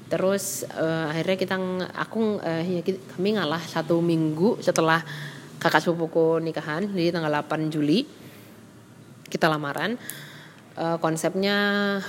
terus 0.07 0.63
uh, 0.71 1.11
akhirnya 1.11 1.35
kita 1.35 1.55
aku 1.95 2.39
uh, 2.39 2.63
ya 2.63 2.81
kami 3.15 3.35
ngalah 3.35 3.59
satu 3.59 3.99
minggu 3.99 4.63
setelah 4.63 5.03
kakak 5.59 5.83
sepupuku 5.83 6.39
nikahan 6.39 6.87
jadi 6.87 7.11
tanggal 7.11 7.43
8 7.43 7.67
Juli 7.67 8.07
kita 9.27 9.51
lamaran. 9.51 9.99
Uh, 10.77 11.01
konsepnya 11.01 11.57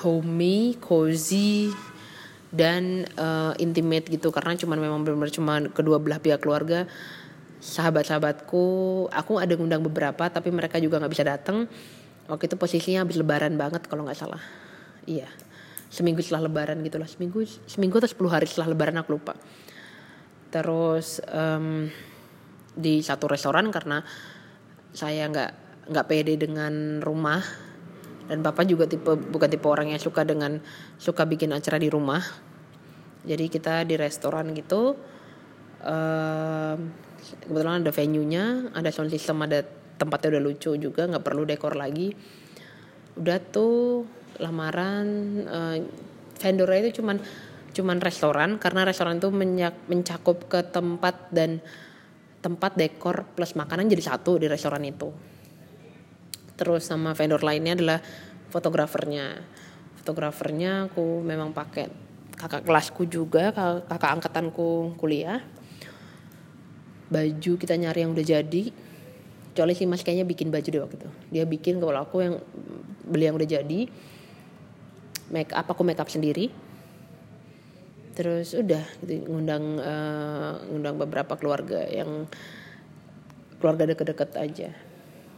homey 0.04 0.76
cozy 0.76 1.72
dan 2.52 3.08
uh, 3.16 3.56
intimate 3.56 4.06
gitu. 4.12 4.28
Karena 4.28 4.54
cuman 4.54 4.78
memang 4.78 5.00
benar-benar 5.04 5.32
cuma 5.32 5.60
kedua 5.72 5.96
belah 5.98 6.20
pihak 6.20 6.44
keluarga. 6.44 6.84
Sahabat-sahabatku 7.58 8.64
aku 9.10 9.32
ada 9.42 9.50
ngundang 9.58 9.82
beberapa 9.82 10.30
tapi 10.30 10.54
mereka 10.54 10.78
juga 10.78 11.02
nggak 11.02 11.12
bisa 11.12 11.26
datang 11.26 11.66
waktu 12.30 12.46
itu 12.46 12.54
posisinya 12.54 13.02
habis 13.02 13.18
lebaran 13.18 13.58
banget 13.58 13.88
kalau 13.90 14.06
nggak 14.06 14.20
salah. 14.20 14.40
Iya 15.08 15.26
seminggu 15.88 16.20
setelah 16.20 16.48
lebaran 16.48 16.84
gitulah 16.84 17.08
seminggu 17.08 17.48
seminggu 17.64 17.96
atau 18.00 18.10
sepuluh 18.12 18.32
hari 18.32 18.44
setelah 18.44 18.72
lebaran 18.72 19.00
aku 19.00 19.16
lupa. 19.16 19.34
Terus 20.48 21.20
um, 21.28 21.88
di 22.72 23.00
satu 23.04 23.28
restoran 23.28 23.68
karena 23.72 24.00
saya 24.92 25.28
nggak 25.28 25.52
nggak 25.92 26.06
pede 26.08 26.34
dengan 26.36 27.00
rumah. 27.00 27.40
Dan 28.28 28.44
bapak 28.44 28.68
juga 28.68 28.84
tipe 28.84 29.16
bukan 29.16 29.48
tipe 29.48 29.64
orang 29.64 29.88
yang 29.88 30.00
suka 30.00 30.20
dengan 30.20 30.60
suka 31.00 31.24
bikin 31.24 31.48
acara 31.56 31.80
di 31.80 31.88
rumah. 31.88 32.20
Jadi 33.24 33.48
kita 33.48 33.88
di 33.88 33.96
restoran 33.96 34.52
gitu 34.52 34.92
um, 35.80 36.78
kebetulan 37.48 37.80
ada 37.80 37.92
venue-nya 37.92 38.72
ada 38.76 38.92
sound 38.92 39.08
system 39.08 39.42
ada 39.42 39.64
tempatnya 39.98 40.36
udah 40.36 40.42
lucu 40.44 40.70
juga 40.76 41.08
nggak 41.08 41.24
perlu 41.24 41.48
dekor 41.48 41.72
lagi. 41.72 42.12
Udah 43.16 43.40
tuh 43.40 44.04
lamaran 44.38 45.06
uh, 45.46 45.76
vendornya 46.38 46.88
itu 46.88 47.02
cuman 47.02 47.18
cuman 47.74 47.98
restoran 48.02 48.58
karena 48.58 48.82
restoran 48.82 49.22
itu 49.22 49.30
mencakup 49.86 50.50
ke 50.50 50.66
tempat 50.66 51.30
dan 51.30 51.62
tempat 52.38 52.78
dekor 52.78 53.26
plus 53.34 53.54
makanan 53.58 53.90
jadi 53.90 54.14
satu 54.14 54.38
di 54.38 54.46
restoran 54.46 54.82
itu. 54.86 55.10
Terus 56.58 56.86
sama 56.86 57.14
vendor 57.14 57.42
lainnya 57.42 57.78
adalah 57.78 57.98
fotografernya. 58.50 59.42
Fotografernya 60.02 60.90
aku 60.90 61.22
memang 61.22 61.54
pakai 61.54 61.86
kakak 62.34 62.66
kelasku 62.66 63.06
juga 63.06 63.50
kakak, 63.54 64.10
angkatanku 64.18 64.98
kuliah. 64.98 65.42
Baju 67.10 67.52
kita 67.58 67.74
nyari 67.78 68.06
yang 68.06 68.14
udah 68.14 68.26
jadi. 68.26 68.64
Kecuali 69.54 69.74
si 69.74 69.90
mas 69.90 70.06
kayaknya 70.06 70.26
bikin 70.26 70.54
baju 70.54 70.68
deh 70.70 70.82
waktu 70.82 70.96
itu. 71.02 71.10
Dia 71.34 71.44
bikin 71.46 71.82
kalau 71.82 71.98
aku 71.98 72.22
yang 72.22 72.34
beli 73.06 73.26
yang 73.26 73.34
udah 73.34 73.48
jadi 73.48 73.80
make 75.32 75.52
up 75.52 75.66
aku 75.68 75.82
make 75.84 76.00
up 76.00 76.10
sendiri. 76.10 76.50
Terus 78.18 78.50
udah 78.56 78.82
gitu 79.06 79.30
ngundang 79.30 79.78
uh, 79.78 80.58
ngundang 80.66 80.96
beberapa 80.98 81.38
keluarga 81.38 81.86
yang 81.86 82.26
keluarga 83.62 83.94
deket-deket 83.94 84.30
aja. 84.34 84.70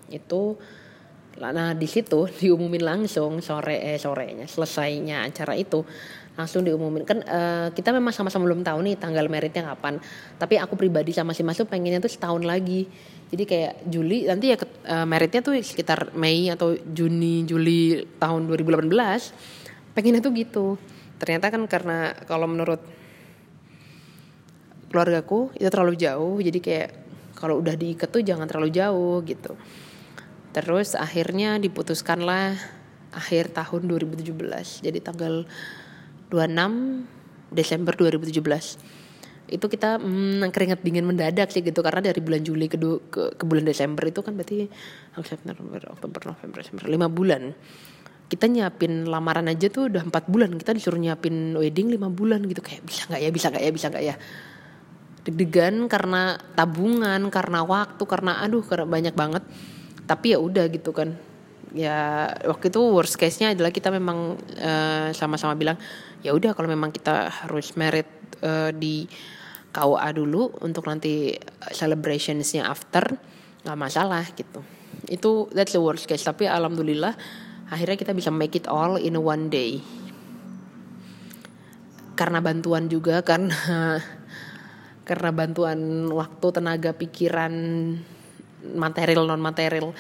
Itu 0.09 0.57
Nah 1.39 1.73
di 1.73 1.87
situ 1.87 2.27
diumumin 2.43 2.83
langsung 2.83 3.41
sore 3.41 3.79
eh 3.79 3.97
sorenya 3.97 4.51
selesainya 4.51 5.25
acara 5.31 5.55
itu 5.55 5.81
langsung 6.35 6.65
diumumin. 6.65 7.05
Kan 7.05 7.25
uh, 7.25 7.69
kita 7.73 7.93
memang 7.93 8.13
sama-sama 8.13 8.49
belum 8.49 8.65
tahu 8.65 8.81
nih 8.85 8.97
tanggal 8.97 9.25
meritnya 9.29 9.73
kapan. 9.73 10.01
Tapi 10.37 10.57
aku 10.57 10.75
pribadi 10.75 11.13
sama 11.13 11.37
si 11.37 11.45
Mas 11.45 11.61
tuh 11.61 11.69
pengennya 11.69 12.01
tuh 12.01 12.13
setahun 12.13 12.43
lagi. 12.45 12.89
Jadi 13.31 13.45
kayak 13.47 13.87
Juli 13.87 14.27
nanti 14.27 14.51
ya 14.51 14.57
uh, 14.59 15.07
meritnya 15.07 15.41
tuh 15.45 15.55
sekitar 15.61 16.17
Mei 16.19 16.51
atau 16.51 16.75
Juni 16.75 17.47
Juli 17.47 18.03
tahun 18.19 18.51
2018 18.51 19.60
pengennya 19.95 20.23
tuh 20.23 20.33
gitu. 20.35 20.67
Ternyata 21.21 21.53
kan 21.53 21.63
karena 21.69 22.17
kalau 22.25 22.49
menurut 22.49 22.81
keluargaku 24.91 25.55
itu 25.57 25.69
terlalu 25.71 25.95
jauh. 25.97 26.37
Jadi 26.43 26.59
kayak 26.59 26.91
kalau 27.39 27.63
udah 27.63 27.75
diikat 27.79 28.11
tuh 28.11 28.21
jangan 28.25 28.45
terlalu 28.51 28.75
jauh 28.75 29.23
gitu. 29.25 29.55
Terus 30.51 30.99
akhirnya 30.99 31.57
diputuskanlah 31.63 32.59
akhir 33.15 33.55
tahun 33.55 33.87
2017. 33.87 34.87
Jadi 34.87 34.99
tanggal 34.99 35.47
26 36.31 37.55
Desember 37.55 37.95
2017 37.95 39.01
itu 39.51 39.67
kita 39.67 39.99
hmm, 39.99 40.55
keringat 40.55 40.79
dingin 40.87 41.03
mendadak 41.07 41.51
sih 41.51 41.63
gitu. 41.63 41.83
Karena 41.83 42.11
dari 42.11 42.23
bulan 42.23 42.43
Juli 42.43 42.71
ke, 42.71 42.79
ke, 43.11 43.23
ke 43.35 43.45
bulan 43.47 43.67
Desember 43.67 44.07
itu 44.07 44.23
kan 44.23 44.35
berarti 44.39 44.71
September, 45.23 45.59
Oktober, 45.91 46.21
November, 46.35 46.59
Desember 46.63 46.87
lima 46.87 47.11
bulan 47.11 47.51
kita 48.31 48.47
nyiapin 48.47 49.11
lamaran 49.11 49.51
aja 49.51 49.67
tuh 49.67 49.91
udah 49.91 50.07
empat 50.07 50.31
bulan 50.31 50.55
kita 50.55 50.71
disuruh 50.71 51.03
nyiapin 51.03 51.59
wedding 51.59 51.91
lima 51.91 52.07
bulan 52.07 52.47
gitu. 52.47 52.63
Kayak 52.63 52.87
bisa 52.87 53.11
nggak 53.11 53.21
ya 53.27 53.31
bisa 53.35 53.47
nggak 53.51 53.63
ya 53.67 53.73
bisa 53.75 53.87
nggak 53.91 54.05
ya? 54.07 54.15
Deg-degan 55.27 55.75
karena 55.91 56.39
tabungan 56.55 57.21
karena 57.29 57.67
waktu 57.67 58.03
karena 58.07 58.39
aduh 58.39 58.63
karena 58.63 58.87
banyak 58.87 59.15
banget. 59.19 59.43
Tapi 60.07 60.27
ya 60.31 60.39
udah 60.39 60.65
gitu 60.71 60.95
kan. 60.95 61.19
Ya 61.75 62.31
waktu 62.47 62.71
itu 62.71 62.81
worst 62.95 63.19
case-nya 63.19 63.51
adalah 63.51 63.75
kita 63.75 63.91
memang 63.91 64.39
eh, 64.55 65.11
sama-sama 65.11 65.59
bilang 65.59 65.77
ya 66.23 66.31
udah 66.31 66.55
kalau 66.55 66.71
memang 66.71 66.95
kita 66.95 67.27
harus 67.31 67.75
merit 67.75 68.07
uh, 68.45 68.71
di 68.71 69.09
KUA 69.71 70.09
dulu 70.15 70.51
untuk 70.67 70.87
nanti 70.91 71.35
celebrationsnya 71.71 72.67
after 72.67 73.15
nggak 73.63 73.79
masalah 73.79 74.25
gitu. 74.35 74.61
Itu 75.07 75.49
that's 75.55 75.73
the 75.75 75.83
worst 75.83 76.11
case. 76.11 76.27
Tapi 76.27 76.51
alhamdulillah 76.51 77.15
akhirnya 77.71 77.97
kita 77.97 78.13
bisa 78.13 78.35
make 78.35 78.59
it 78.59 78.67
all 78.67 78.99
in 78.99 79.15
one 79.17 79.47
day. 79.49 79.79
Karena 82.19 82.43
bantuan 82.43 82.91
juga 82.91 83.23
karena 83.23 83.55
karena 85.09 85.31
bantuan 85.33 86.11
waktu 86.11 86.47
tenaga 86.51 86.93
pikiran 86.93 87.55
material 88.77 89.25
non 89.25 89.41
material 89.41 89.95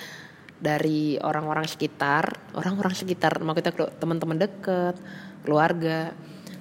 dari 0.60 1.16
orang-orang 1.16 1.64
sekitar. 1.64 2.52
Orang-orang 2.52 2.92
sekitar 2.92 3.40
mau 3.40 3.56
kita 3.56 3.72
teman-teman 3.96 4.36
deket 4.36 4.98
keluarga. 5.46 6.12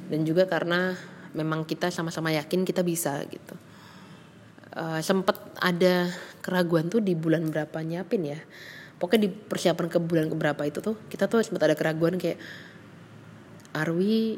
Dan 0.09 0.25
juga 0.25 0.49
karena 0.49 0.93
memang 1.37 1.65
kita 1.65 1.93
sama-sama 1.93 2.33
yakin 2.33 2.65
kita 2.65 2.81
bisa 2.81 3.19
gitu. 3.29 3.57
Uh, 4.69 5.01
sempet 5.01 5.37
ada 5.57 6.09
keraguan 6.45 6.87
tuh 6.87 7.01
di 7.01 7.17
bulan 7.17 7.49
berapa 7.49 7.81
nyiapin 7.81 8.37
ya 8.37 8.39
pokoknya 8.99 9.25
di 9.25 9.29
persiapan 9.31 9.87
ke 9.87 9.97
bulan 10.03 10.27
keberapa 10.27 10.61
itu 10.67 10.83
tuh 10.83 10.99
kita 11.07 11.31
tuh 11.31 11.39
sempat 11.41 11.71
ada 11.71 11.75
keraguan 11.79 12.19
kayak 12.19 12.37
are 13.73 13.95
we 13.95 14.37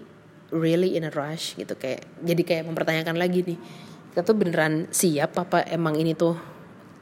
really 0.54 0.94
in 1.00 1.08
a 1.08 1.12
rush? 1.12 1.58
gitu 1.58 1.74
kayak 1.76 2.06
jadi 2.22 2.42
kayak 2.46 2.64
mempertanyakan 2.70 3.18
lagi 3.18 3.42
nih 3.42 3.60
kita 4.12 4.22
tuh 4.28 4.36
beneran 4.36 4.92
siap 4.92 5.40
apa 5.40 5.64
emang 5.72 5.98
ini 5.98 6.14
tuh 6.14 6.38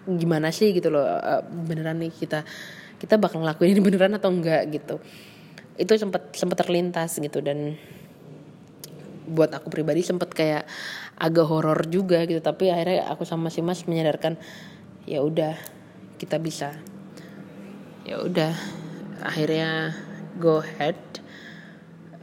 gimana 0.08 0.50
sih? 0.56 0.72
gitu 0.72 0.90
loh 0.90 1.04
uh, 1.04 1.44
beneran 1.44 2.00
nih 2.00 2.14
kita 2.14 2.48
kita 3.02 3.20
bakal 3.20 3.44
ngelakuin 3.44 3.76
ini 3.76 3.82
beneran 3.84 4.16
atau 4.16 4.32
enggak? 4.32 4.68
gitu. 4.72 5.00
Itu 5.80 5.96
sempat 5.96 6.36
sempat 6.36 6.60
terlintas 6.60 7.16
gitu 7.20 7.40
dan 7.40 7.80
buat 9.30 9.54
aku 9.54 9.70
pribadi 9.70 10.02
sempat 10.02 10.34
kayak 10.34 10.66
agak 11.22 11.46
horor 11.46 11.86
juga 11.86 12.26
gitu 12.26 12.42
tapi 12.42 12.74
akhirnya 12.74 13.06
aku 13.14 13.24
sama 13.30 13.54
si 13.54 13.62
Mas 13.62 13.86
menyadarkan 13.86 14.42
ya 15.06 15.22
udah 15.22 15.54
kita 16.18 16.42
bisa 16.42 16.74
ya 18.10 18.18
udah 18.26 18.58
akhirnya 19.22 19.94
go 20.42 20.66
ahead. 20.66 20.98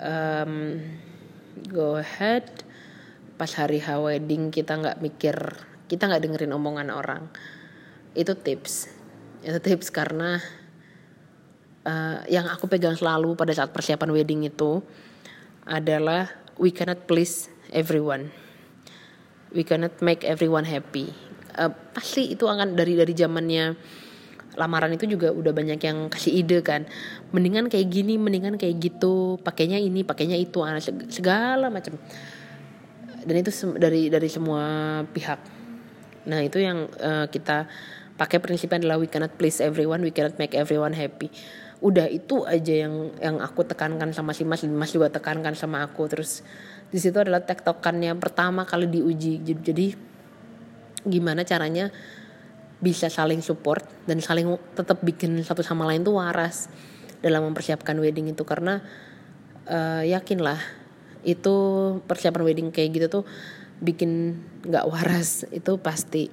Um, 0.03 0.83
go 1.71 2.03
ahead. 2.03 2.67
Pas 3.39 3.55
hari 3.55 3.79
H 3.79 3.95
wedding 4.03 4.51
kita 4.51 4.83
nggak 4.83 4.99
mikir 4.99 5.37
kita 5.87 6.11
nggak 6.11 6.27
dengerin 6.27 6.59
omongan 6.59 6.91
orang. 6.91 7.31
Itu 8.19 8.35
tips. 8.35 8.91
Itu 9.47 9.63
tips 9.63 9.95
karena 9.95 10.43
uh, 11.87 12.19
yang 12.27 12.51
aku 12.51 12.67
pegang 12.67 12.99
selalu 12.99 13.39
pada 13.39 13.55
saat 13.55 13.71
persiapan 13.71 14.11
wedding 14.11 14.43
itu 14.43 14.83
adalah 15.71 16.27
we 16.59 16.75
cannot 16.75 17.07
please 17.07 17.47
everyone. 17.71 18.35
We 19.55 19.63
cannot 19.63 20.03
make 20.03 20.27
everyone 20.27 20.67
happy. 20.67 21.15
Uh, 21.55 21.71
pasti 21.95 22.35
itu 22.35 22.51
akan 22.51 22.75
dari 22.75 22.99
dari 22.99 23.15
zamannya 23.15 23.79
lamaran 24.57 24.91
itu 24.97 25.05
juga 25.07 25.31
udah 25.31 25.53
banyak 25.53 25.79
yang 25.79 26.09
kasih 26.09 26.43
ide 26.43 26.65
kan. 26.65 26.89
Mendingan 27.31 27.69
kayak 27.69 27.87
gini 27.93 28.17
mendingan 28.17 28.57
kayak 28.57 28.81
gitu. 28.81 29.37
Pakainya 29.45 29.77
ini 29.77 30.03
pakainya 30.03 30.35
itu 30.35 30.65
segala 31.13 31.69
macam. 31.69 32.01
Dan 33.27 33.37
itu 33.43 33.51
dari 33.77 34.09
dari 34.09 34.29
semua 34.33 34.65
pihak. 35.07 35.41
Nah 36.27 36.41
itu 36.43 36.59
yang 36.59 36.89
uh, 36.99 37.29
kita 37.31 37.69
pakai 38.17 38.41
prinsipnya 38.41 38.81
adalah 38.81 38.97
we 38.97 39.07
cannot 39.07 39.37
please 39.37 39.61
everyone 39.61 40.01
we 40.01 40.11
cannot 40.11 40.35
make 40.41 40.57
everyone 40.57 40.97
happy. 40.97 41.29
Udah 41.85 42.09
itu 42.09 42.49
aja 42.49 42.89
yang 42.89 43.13
yang 43.21 43.37
aku 43.45 43.63
tekankan 43.69 44.11
sama 44.17 44.33
si 44.33 44.49
Mas 44.49 44.65
Mas 44.65 44.91
juga 44.91 45.13
tekankan 45.13 45.53
sama 45.53 45.85
aku. 45.85 46.09
Terus 46.09 46.41
di 46.89 46.97
situ 46.97 47.21
adalah 47.21 47.45
tektokannya 47.45 48.17
pertama 48.17 48.65
kali 48.65 48.89
diuji. 48.89 49.45
Jadi 49.45 49.87
gimana 51.07 51.47
caranya 51.47 51.95
bisa 52.81 53.09
saling 53.09 53.41
support 53.41 53.85
dan 54.05 54.21
saling 54.21 54.53
tetap 54.77 55.01
bikin 55.01 55.41
satu 55.41 55.65
sama 55.65 55.89
lain 55.89 56.05
tuh 56.05 56.21
waras 56.21 56.69
dalam 57.25 57.49
mempersiapkan 57.49 57.97
wedding 57.97 58.29
itu 58.29 58.45
karena 58.45 58.85
uh, 59.65 60.05
yakinlah 60.05 60.61
itu 61.25 61.55
persiapan 62.05 62.43
wedding 62.45 62.69
kayak 62.71 63.01
gitu 63.01 63.07
tuh 63.21 63.25
bikin 63.81 64.41
nggak 64.65 64.85
waras 64.89 65.49
itu 65.53 65.81
pasti 65.81 66.29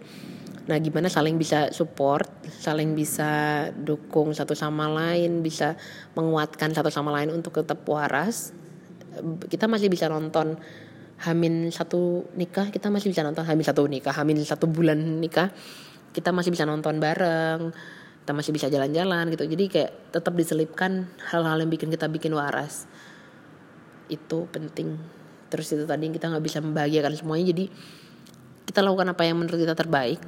Nah, 0.63 0.79
gimana 0.79 1.11
saling 1.11 1.35
bisa 1.35 1.75
support, 1.75 2.31
saling 2.47 2.95
bisa 2.95 3.67
dukung 3.75 4.31
satu 4.31 4.55
sama 4.55 4.87
lain, 4.87 5.43
bisa 5.43 5.75
menguatkan 6.15 6.71
satu 6.71 6.87
sama 6.87 7.11
lain 7.11 7.35
untuk 7.35 7.59
tetap 7.59 7.83
waras. 7.83 8.55
Kita 9.51 9.67
masih 9.67 9.91
bisa 9.91 10.07
nonton 10.07 10.55
Hamin 11.19 11.67
satu 11.67 12.31
nikah, 12.39 12.71
kita 12.71 12.87
masih 12.87 13.11
bisa 13.11 13.27
nonton 13.27 13.43
Hamin 13.43 13.67
satu 13.67 13.83
nikah, 13.91 14.15
Hamin 14.15 14.39
satu 14.39 14.71
bulan 14.71 15.19
nikah, 15.19 15.51
kita 16.13 16.29
masih 16.29 16.53
bisa 16.53 16.63
nonton 16.63 17.01
bareng, 17.01 17.73
kita 18.23 18.31
masih 18.31 18.53
bisa 18.53 18.69
jalan-jalan 18.69 19.33
gitu. 19.33 19.43
Jadi 19.49 19.65
kayak 19.67 20.13
tetap 20.13 20.37
diselipkan 20.37 21.09
hal-hal 21.33 21.59
yang 21.59 21.67
bikin 21.73 21.89
kita 21.89 22.07
bikin 22.07 22.31
waras. 22.37 22.85
Itu 24.07 24.47
penting. 24.53 25.01
Terus 25.49 25.73
itu 25.73 25.83
tadi 25.89 26.07
kita 26.13 26.29
nggak 26.29 26.45
bisa 26.45 26.61
membahagiakan 26.61 27.13
semuanya, 27.17 27.51
jadi 27.51 27.65
kita 28.63 28.79
lakukan 28.79 29.11
apa 29.11 29.21
yang 29.27 29.37
menurut 29.37 29.59
kita 29.59 29.75
terbaik 29.75 30.21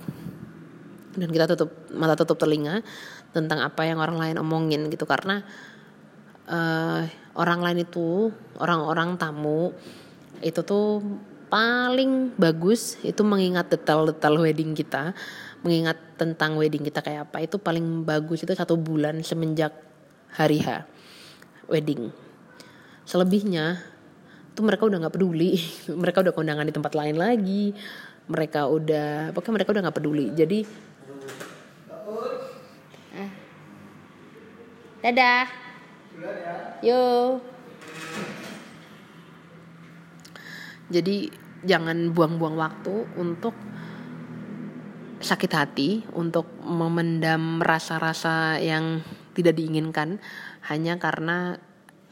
dan 1.15 1.29
kita 1.31 1.47
tutup 1.55 1.71
mata 1.95 2.13
tutup 2.19 2.35
telinga 2.35 2.83
tentang 3.31 3.63
apa 3.63 3.87
yang 3.87 4.03
orang 4.03 4.19
lain 4.19 4.35
omongin 4.39 4.91
gitu 4.91 5.07
karena 5.07 5.41
uh, 6.51 7.07
orang 7.35 7.59
lain 7.63 7.87
itu 7.87 8.31
orang-orang 8.59 9.15
tamu 9.15 9.71
itu 10.43 10.59
tuh 10.61 10.99
paling 11.47 12.35
bagus 12.35 12.99
itu 13.01 13.23
mengingat 13.23 13.71
detail-detail 13.71 14.35
wedding 14.43 14.75
kita 14.75 15.15
mengingat 15.65 15.97
tentang 16.21 16.61
wedding 16.61 16.85
kita 16.85 17.01
kayak 17.01 17.33
apa 17.33 17.41
itu 17.41 17.57
paling 17.57 18.05
bagus 18.05 18.45
itu 18.45 18.53
satu 18.53 18.77
bulan 18.77 19.25
semenjak 19.25 19.73
hari 20.29 20.61
H 20.61 20.85
wedding. 21.65 22.13
Selebihnya 23.09 23.81
tuh 24.53 24.61
mereka 24.61 24.85
udah 24.85 25.01
nggak 25.01 25.17
peduli. 25.17 25.57
Mereka 26.05 26.21
udah 26.21 26.33
kondangan 26.33 26.69
di 26.69 26.73
tempat 26.73 26.93
lain 26.93 27.17
lagi. 27.17 27.73
Mereka 28.29 28.69
udah 28.69 29.33
pokoknya 29.33 29.53
mereka 29.61 29.69
udah 29.73 29.83
nggak 29.85 29.97
peduli. 29.97 30.25
Jadi 30.33 30.59
Dadah. 35.05 35.45
Yo. 36.81 37.37
Jadi 40.89 41.29
jangan 41.61 42.09
buang-buang 42.09 42.57
waktu 42.57 43.05
untuk 43.13 43.53
sakit 45.25 45.51
hati, 45.57 45.89
untuk 46.13 46.45
memendam 46.61 47.59
rasa-rasa 47.65 48.61
yang 48.61 49.01
tidak 49.33 49.57
diinginkan 49.57 50.21
hanya 50.69 51.01
karena 51.01 51.57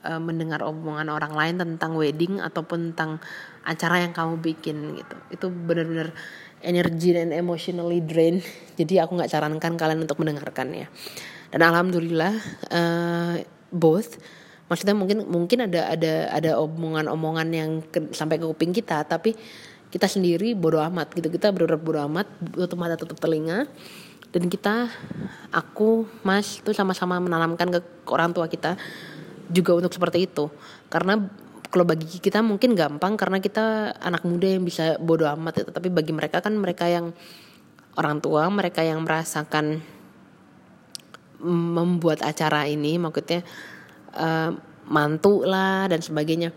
uh, 0.01 0.17
mendengar 0.17 0.65
omongan 0.65 1.13
orang 1.13 1.33
lain 1.37 1.55
tentang 1.61 1.93
wedding 1.93 2.41
ataupun 2.41 2.91
tentang 2.91 3.21
acara 3.63 4.01
yang 4.01 4.11
kamu 4.11 4.41
bikin 4.41 4.97
gitu. 4.97 5.15
Itu 5.29 5.45
benar-benar 5.53 6.11
energi 6.65 7.13
dan 7.13 7.29
emotionally 7.29 8.01
drain. 8.01 8.41
Jadi 8.79 8.97
aku 8.97 9.21
nggak 9.21 9.29
sarankan 9.29 9.77
kalian 9.77 10.03
untuk 10.03 10.17
mendengarkannya 10.17 10.89
dan 11.53 11.61
alhamdulillah 11.61 12.33
uh, 12.73 13.37
both 13.69 14.17
maksudnya 14.65 14.97
mungkin 14.97 15.29
mungkin 15.29 15.69
ada 15.69 15.93
ada 15.93 16.33
ada 16.33 16.51
omongan-omongan 16.57 17.47
yang 17.53 17.71
ke, 17.85 18.09
sampai 18.09 18.41
ke 18.41 18.45
kuping 18.49 18.73
kita 18.73 19.05
tapi 19.05 19.37
kita 19.93 20.09
sendiri 20.09 20.57
bodoh 20.57 20.81
amat 20.81 21.13
gitu. 21.13 21.29
Kita 21.29 21.53
benar 21.53 21.77
bodoh 21.77 22.01
amat 22.09 22.25
tutup 22.57 22.81
mata 22.81 22.97
tutup 22.97 23.21
telinga. 23.21 23.69
Dan 24.33 24.49
kita 24.49 24.89
aku 25.53 26.09
mas 26.25 26.57
itu 26.57 26.73
sama-sama 26.73 27.21
menanamkan 27.21 27.69
ke 27.69 27.79
orang 28.09 28.33
tua 28.33 28.49
kita 28.49 28.73
juga 29.53 29.77
untuk 29.77 29.93
seperti 29.93 30.25
itu. 30.25 30.49
Karena 30.89 31.21
kalau 31.69 31.85
bagi 31.85 32.05
kita 32.17 32.41
mungkin 32.41 32.73
gampang 32.73 33.13
karena 33.13 33.37
kita 33.37 33.97
anak 34.01 34.25
muda 34.25 34.45
yang 34.45 34.65
bisa 34.65 34.97
bodoh 34.97 35.29
amat 35.37 35.61
ya. 35.61 35.63
tapi 35.73 35.89
bagi 35.89 36.13
mereka 36.13 36.37
kan 36.37 36.53
mereka 36.53 36.85
yang 36.85 37.13
orang 37.97 38.21
tua 38.21 38.45
mereka 38.53 38.85
yang 38.85 39.01
merasakan 39.01 39.81
membuat 41.41 42.21
acara 42.21 42.69
ini 42.69 43.01
maksudnya 43.01 43.41
uh, 44.13 44.53
mantu 44.85 45.41
lah 45.49 45.89
dan 45.89 46.05
sebagainya 46.05 46.53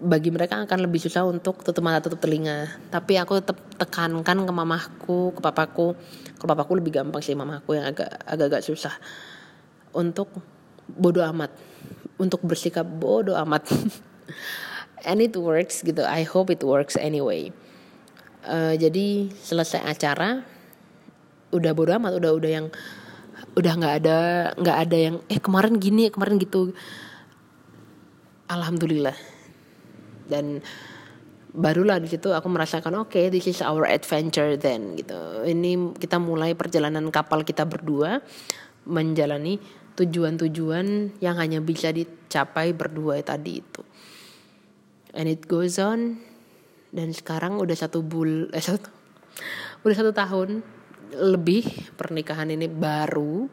bagi 0.00 0.32
mereka 0.32 0.64
akan 0.64 0.78
lebih 0.88 0.98
susah 1.02 1.26
untuk 1.28 1.60
tutup 1.60 1.84
mata 1.84 2.00
tutup 2.00 2.22
telinga. 2.22 2.70
Tapi 2.88 3.20
aku 3.20 3.38
tetap 3.38 3.58
tekankan 3.76 4.38
ke 4.42 4.52
mamaku 4.52 5.36
ke 5.36 5.40
papaku. 5.42 5.92
Ke 6.38 6.44
papaku 6.48 6.80
lebih 6.80 7.02
gampang 7.02 7.20
sih 7.20 7.36
mamaku 7.36 7.76
yang 7.76 7.92
agak 7.92 8.08
agak-agak 8.24 8.62
susah. 8.64 8.94
Untuk 9.92 10.32
bodoh 10.88 11.22
amat. 11.34 11.52
Untuk 12.16 12.40
bersikap 12.42 12.86
bodoh 12.86 13.36
amat. 13.44 13.68
And 15.08 15.18
it 15.20 15.34
works 15.36 15.82
gitu. 15.82 16.06
I 16.06 16.24
hope 16.24 16.48
it 16.48 16.62
works 16.64 16.96
anyway. 16.96 17.52
Uh, 18.42 18.74
jadi 18.74 19.30
selesai 19.30 19.86
acara 19.86 20.42
udah 21.52 21.72
bodoh 21.76 21.94
amat 22.00 22.16
udah 22.16 22.32
udah 22.32 22.50
yang 22.50 22.66
udah 23.52 23.72
nggak 23.76 23.94
ada 24.02 24.18
nggak 24.56 24.78
ada 24.88 24.96
yang 24.96 25.16
eh 25.28 25.38
kemarin 25.38 25.76
gini 25.76 26.08
kemarin 26.08 26.40
gitu. 26.40 26.72
Alhamdulillah 28.50 29.41
dan 30.32 30.64
barulah 31.52 32.00
di 32.00 32.08
situ 32.08 32.32
aku 32.32 32.48
merasakan 32.48 33.04
oke 33.04 33.12
okay, 33.12 33.28
this 33.28 33.44
is 33.44 33.60
our 33.60 33.84
adventure 33.84 34.56
then 34.56 34.96
gitu. 34.96 35.44
Ini 35.44 36.00
kita 36.00 36.16
mulai 36.16 36.56
perjalanan 36.56 37.12
kapal 37.12 37.44
kita 37.44 37.68
berdua 37.68 38.24
menjalani 38.88 39.60
tujuan-tujuan 39.92 41.20
yang 41.20 41.36
hanya 41.36 41.60
bisa 41.60 41.92
dicapai 41.92 42.72
berdua 42.72 43.20
tadi 43.20 43.60
itu. 43.60 43.84
And 45.12 45.28
it 45.28 45.44
goes 45.44 45.76
on. 45.76 46.24
Dan 46.92 47.12
sekarang 47.16 47.56
udah 47.56 47.76
satu 47.76 48.04
bul 48.04 48.52
eh 48.52 48.60
satu 48.60 48.88
udah 49.84 49.96
satu 49.96 50.12
tahun 50.12 50.60
lebih 51.16 51.68
pernikahan 51.96 52.48
ini 52.52 52.68
baru 52.68 53.48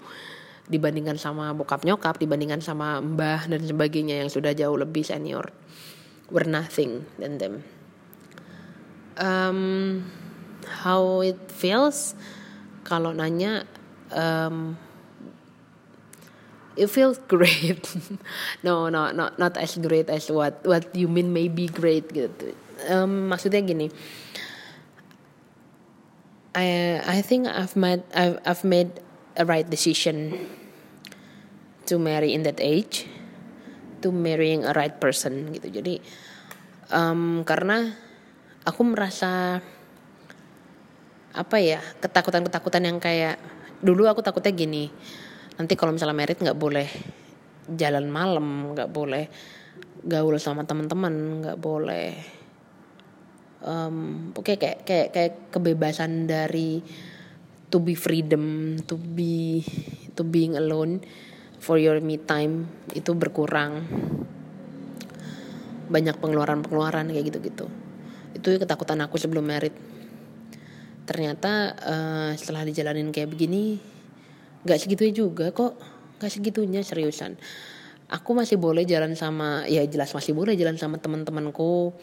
dibandingkan 0.69 1.17
sama 1.17 1.51
bokap 1.55 1.81
nyokap 1.83 2.21
dibandingkan 2.21 2.61
sama 2.61 3.01
mbah 3.01 3.49
dan 3.49 3.63
sebagainya 3.65 4.21
yang 4.21 4.29
sudah 4.29 4.53
jauh 4.53 4.77
lebih 4.77 5.01
senior 5.01 5.49
we're 6.31 6.47
nothing 6.47 7.05
than 7.17 7.37
them. 7.37 7.63
Um, 9.17 10.11
how 10.83 11.21
it 11.21 11.51
feels 11.51 12.15
kalau 12.87 13.11
nanya 13.11 13.67
um, 14.15 14.77
it 16.77 16.87
feels 16.87 17.19
great. 17.31 17.83
No 18.63 18.87
no 18.87 19.11
not 19.11 19.37
not 19.37 19.57
as 19.57 19.75
great 19.77 20.09
as 20.09 20.31
what 20.31 20.63
what 20.63 20.87
you 20.95 21.07
mean 21.11 21.33
maybe 21.33 21.67
great 21.67 22.07
gitu. 22.13 22.55
Um, 22.87 23.27
maksudnya 23.27 23.65
gini. 23.65 23.91
I 26.55 26.99
I 27.03 27.19
think 27.21 27.45
I've 27.45 27.75
made 27.75 28.07
I've 28.15 28.39
I've 28.47 28.63
made 28.63 29.03
a 29.35 29.43
right 29.43 29.67
decision 29.67 30.47
to 31.85 31.99
marry 31.99 32.33
in 32.33 32.43
that 32.43 32.59
age 32.61 33.07
to 33.99 34.09
marrying 34.12 34.65
a 34.65 34.73
right 34.73 34.95
person 34.97 35.51
gitu. 35.53 35.69
Jadi 35.69 35.99
um, 36.91 37.45
karena 37.45 37.93
aku 38.65 38.81
merasa 38.83 39.62
apa 41.29 41.57
ya 41.62 41.79
ketakutan-ketakutan 42.01 42.83
yang 42.89 42.97
kayak 42.97 43.38
dulu 43.79 44.09
aku 44.09 44.25
takutnya 44.25 44.51
gini 44.51 44.91
nanti 45.55 45.77
kalau 45.77 45.93
misalnya 45.95 46.17
merit 46.17 46.41
nggak 46.41 46.57
boleh 46.57 46.89
jalan 47.69 48.09
malam 48.09 48.73
nggak 48.73 48.89
boleh 48.89 49.29
gaul 50.03 50.35
sama 50.41 50.65
teman-teman 50.65 51.43
nggak 51.43 51.57
boleh 51.62 52.17
um, 53.63 54.29
oke 54.33 54.57
kayak 54.57 54.83
kayak 54.83 55.07
kayak 55.13 55.33
kebebasan 55.53 56.25
dari 56.25 56.81
to 57.69 57.77
be 57.77 57.93
freedom 57.93 58.75
to 58.83 58.97
be 58.97 59.62
to 60.17 60.25
being 60.25 60.57
alone 60.57 61.03
for 61.60 61.76
your 61.76 62.00
me 62.00 62.17
time 62.17 62.72
itu 62.95 63.12
berkurang. 63.13 63.84
Banyak 65.91 66.17
pengeluaran-pengeluaran 66.17 67.12
kayak 67.12 67.26
gitu-gitu. 67.30 67.67
Itu 68.34 68.48
ketakutan 68.56 69.04
aku 69.04 69.19
sebelum 69.19 69.43
merit. 69.45 69.76
Ternyata 71.04 71.76
uh, 71.76 72.32
setelah 72.39 72.63
dijalanin 72.63 73.12
kayak 73.12 73.30
begini 73.30 73.78
nggak 74.63 74.80
segitunya 74.80 75.13
juga 75.13 75.52
kok. 75.52 75.76
Nggak 76.17 76.32
segitunya 76.32 76.82
seriusan. 76.82 77.36
Aku 78.10 78.34
masih 78.34 78.58
boleh 78.58 78.89
jalan 78.89 79.13
sama 79.13 79.69
ya 79.69 79.86
jelas 79.86 80.15
masih 80.17 80.34
boleh 80.34 80.58
jalan 80.58 80.80
sama 80.80 80.98
teman-temanku. 80.98 81.93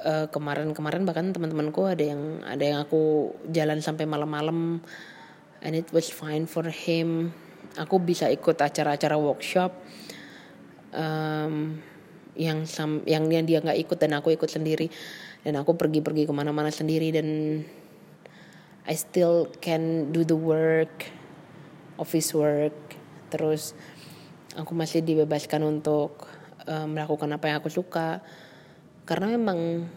Uh, 0.00 0.32
kemarin-kemarin 0.32 1.04
bahkan 1.04 1.28
teman-temanku 1.28 1.84
ada 1.84 2.00
yang 2.00 2.40
ada 2.48 2.64
yang 2.64 2.78
aku 2.80 3.36
jalan 3.52 3.84
sampai 3.84 4.08
malam-malam 4.08 4.80
and 5.60 5.76
it 5.76 5.84
was 5.92 6.08
fine 6.08 6.48
for 6.48 6.64
him 6.72 7.36
aku 7.78 8.02
bisa 8.02 8.26
ikut 8.32 8.58
acara-acara 8.58 9.14
workshop 9.14 9.70
um, 10.94 11.78
yang 12.34 12.64
sam 12.66 13.04
yang 13.06 13.26
yang 13.30 13.44
dia 13.46 13.62
nggak 13.62 13.78
ikut 13.86 13.98
dan 14.00 14.16
aku 14.18 14.34
ikut 14.34 14.50
sendiri. 14.50 14.90
Dan 15.40 15.56
aku 15.56 15.72
pergi-pergi 15.72 16.28
ke 16.28 16.32
mana-mana 16.36 16.68
sendiri 16.68 17.08
dan 17.16 17.60
I 18.84 18.94
still 18.96 19.48
can 19.60 20.12
do 20.12 20.24
the 20.26 20.36
work 20.36 21.08
office 21.96 22.32
work. 22.36 22.76
Terus 23.32 23.72
aku 24.56 24.72
masih 24.76 25.00
dibebaskan 25.00 25.64
untuk 25.64 26.28
um, 26.68 26.92
melakukan 26.92 27.30
apa 27.32 27.44
yang 27.48 27.56
aku 27.62 27.72
suka. 27.72 28.20
Karena 29.08 29.32
memang 29.32 29.88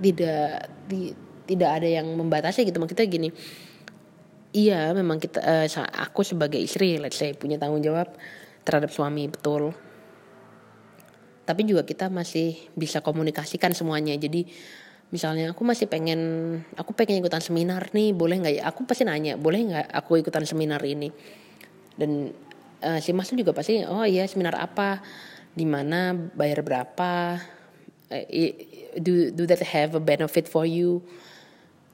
tidak 0.00 0.68
di, 0.90 1.14
tidak 1.46 1.70
ada 1.80 1.88
yang 1.88 2.10
membatasi 2.18 2.66
gitu. 2.66 2.82
Maksudnya 2.82 3.06
gini 3.06 3.30
iya 4.50 4.90
memang 4.90 5.22
kita 5.22 5.38
uh, 5.40 5.66
aku 6.00 6.26
sebagai 6.26 6.58
istri 6.58 6.98
let's 6.98 7.18
say 7.18 7.34
punya 7.34 7.56
tanggung 7.56 7.82
jawab 7.82 8.10
terhadap 8.66 8.90
suami 8.92 9.30
betul. 9.30 9.72
Tapi 11.46 11.66
juga 11.66 11.82
kita 11.82 12.06
masih 12.06 12.70
bisa 12.78 13.02
komunikasikan 13.02 13.74
semuanya. 13.74 14.14
Jadi 14.14 14.46
misalnya 15.10 15.50
aku 15.50 15.66
masih 15.66 15.90
pengen 15.90 16.20
aku 16.78 16.94
pengen 16.94 17.18
ikutan 17.18 17.42
seminar 17.42 17.90
nih 17.90 18.14
boleh 18.14 18.38
nggak 18.38 18.54
ya? 18.60 18.62
Aku 18.70 18.86
pasti 18.86 19.02
nanya 19.02 19.34
boleh 19.34 19.66
nggak 19.66 19.86
aku 19.90 20.22
ikutan 20.22 20.46
seminar 20.46 20.78
ini? 20.86 21.10
Dan 21.98 22.30
uh, 22.86 22.98
si 23.02 23.10
mas 23.10 23.34
juga 23.34 23.50
pasti 23.50 23.82
oh 23.82 24.06
iya 24.06 24.26
seminar 24.30 24.54
apa? 24.58 25.02
Di 25.50 25.66
mana? 25.66 26.14
Bayar 26.14 26.62
berapa? 26.62 27.42
Uh, 28.10 28.26
do 28.98 29.30
do 29.34 29.46
that 29.46 29.62
have 29.62 29.94
a 29.94 30.02
benefit 30.02 30.46
for 30.50 30.66
you 30.66 31.02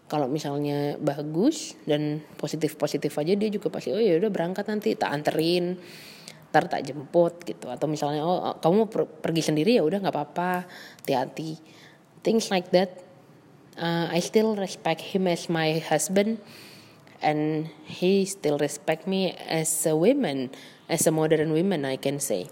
kalau 0.07 0.31
misalnya 0.31 0.95
bagus 1.03 1.75
dan 1.83 2.23
positif 2.39 2.79
positif 2.79 3.11
aja 3.19 3.35
dia 3.35 3.51
juga 3.51 3.75
pasti 3.75 3.91
oh 3.91 3.99
ya 3.99 4.23
udah 4.23 4.31
berangkat 4.31 4.65
nanti 4.71 4.95
tak 4.95 5.11
anterin 5.11 5.75
ntar 6.57 6.73
tak 6.73 6.89
jemput 6.89 7.45
gitu. 7.45 7.69
Atau 7.69 7.85
misalnya 7.85 8.25
oh, 8.25 8.41
oh 8.41 8.57
kamu 8.57 8.89
per 8.89 9.05
pergi 9.05 9.53
sendiri 9.53 9.77
ya 9.77 9.85
udah 9.85 10.01
nggak 10.01 10.15
apa-apa 10.15 10.65
hati-hati. 11.05 11.61
Things 12.25 12.49
like 12.49 12.73
that. 12.73 13.05
Uh, 13.77 14.09
I 14.09 14.25
still 14.25 14.57
respect 14.57 15.13
him 15.13 15.29
as 15.29 15.53
my 15.53 15.85
husband 15.85 16.41
and 17.21 17.69
he 17.85 18.25
still 18.25 18.57
respect 18.57 19.05
me 19.05 19.37
as 19.37 19.69
a 19.85 19.93
woman 19.93 20.49
as 20.89 21.05
a 21.05 21.13
modern 21.13 21.53
woman 21.53 21.85
I 21.85 22.01
can 22.01 22.17
say. 22.17 22.49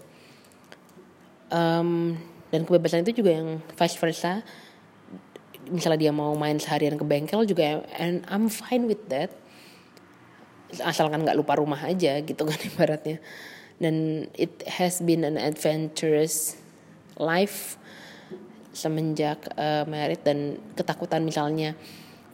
Um, 1.49 2.21
dan 2.53 2.69
kebebasan 2.69 3.01
itu 3.09 3.25
juga 3.25 3.41
yang 3.41 3.57
vice 3.73 3.97
versa 3.97 4.45
misalnya 5.69 6.09
dia 6.09 6.13
mau 6.13 6.33
main 6.37 6.57
seharian 6.57 6.97
ke 6.97 7.05
bengkel 7.05 7.45
juga 7.47 7.85
and 7.97 8.25
I'm 8.29 8.47
fine 8.51 8.89
with 8.89 9.07
that. 9.09 9.33
Asalkan 10.81 11.23
nggak 11.23 11.37
lupa 11.37 11.57
rumah 11.57 11.79
aja 11.85 12.19
gitu 12.21 12.41
kan 12.43 12.59
ibaratnya. 12.69 13.21
Dan 13.75 14.27
it 14.35 14.63
has 14.65 15.03
been 15.03 15.27
an 15.27 15.35
adventurous 15.35 16.55
life 17.19 17.75
semenjak 18.75 19.39
uh, 19.55 19.87
married 19.87 20.23
dan 20.23 20.59
ketakutan 20.75 21.23
misalnya 21.23 21.75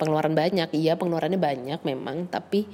pengeluaran 0.01 0.33
banyak. 0.33 0.73
Iya 0.73 0.97
pengeluarannya 0.97 1.37
banyak 1.37 1.79
memang 1.85 2.29
tapi 2.29 2.65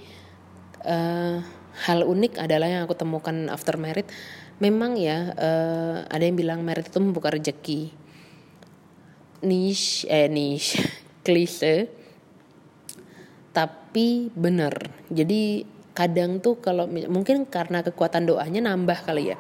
uh, 0.88 1.43
hal 1.86 2.00
unik 2.02 2.41
adalah 2.41 2.67
yang 2.67 2.82
aku 2.89 2.98
temukan 2.98 3.52
after 3.54 3.78
married 3.78 4.10
memang 4.58 4.98
ya 4.98 5.38
uh, 5.38 5.96
ada 6.10 6.24
yang 6.26 6.34
bilang 6.34 6.65
married 6.65 6.89
itu 6.89 6.98
membuka 6.98 7.30
rezeki 7.30 7.93
niche 9.43 10.08
eh 10.10 10.30
niche. 10.32 10.82
Klise. 11.26 11.89
Tapi 13.52 14.30
bener. 14.32 14.73
Jadi 15.10 15.65
kadang 15.97 16.38
tuh 16.38 16.62
kalau 16.62 16.86
mungkin 16.88 17.50
karena 17.50 17.82
kekuatan 17.82 18.30
doanya 18.30 18.62
nambah 18.62 19.02
kali 19.02 19.34
ya. 19.34 19.38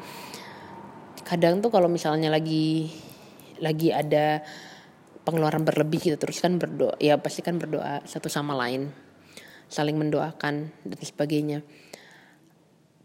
Kadang 1.21 1.61
tuh 1.61 1.69
kalau 1.69 1.85
misalnya 1.85 2.33
lagi 2.33 2.89
lagi 3.61 3.93
ada 3.93 4.41
pengeluaran 5.21 5.67
berlebih 5.67 5.99
gitu 5.99 6.17
terus 6.17 6.39
kan 6.39 6.55
berdoa 6.55 6.95
ya 7.03 7.19
pasti 7.19 7.43
kan 7.43 7.61
berdoa 7.61 8.01
satu 8.09 8.25
sama 8.25 8.57
lain. 8.57 8.89
Saling 9.69 9.99
mendoakan 9.99 10.71
dan 10.87 11.01
sebagainya. 11.03 11.59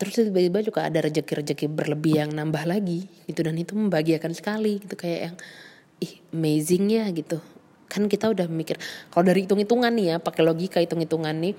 Terus 0.03 0.19
tiba-tiba 0.19 0.67
juga 0.67 0.89
ada 0.89 0.99
rejeki-rejeki 0.99 1.71
berlebih 1.71 2.27
yang 2.27 2.31
nambah 2.35 2.67
lagi 2.67 3.07
gitu 3.31 3.47
dan 3.47 3.55
itu 3.55 3.79
membahagiakan 3.79 4.35
sekali 4.35 4.83
gitu 4.83 4.99
kayak 4.99 5.21
yang 5.31 5.37
ih 6.03 6.13
amazing 6.35 6.91
ya 6.91 7.07
gitu. 7.15 7.39
Kan 7.87 8.11
kita 8.11 8.35
udah 8.35 8.51
mikir 8.51 8.77
kalau 9.15 9.23
dari 9.23 9.47
hitung-hitungan 9.47 9.95
nih 9.95 10.07
ya 10.13 10.17
pakai 10.19 10.43
logika 10.43 10.83
hitung-hitungan 10.83 11.33
nih 11.39 11.55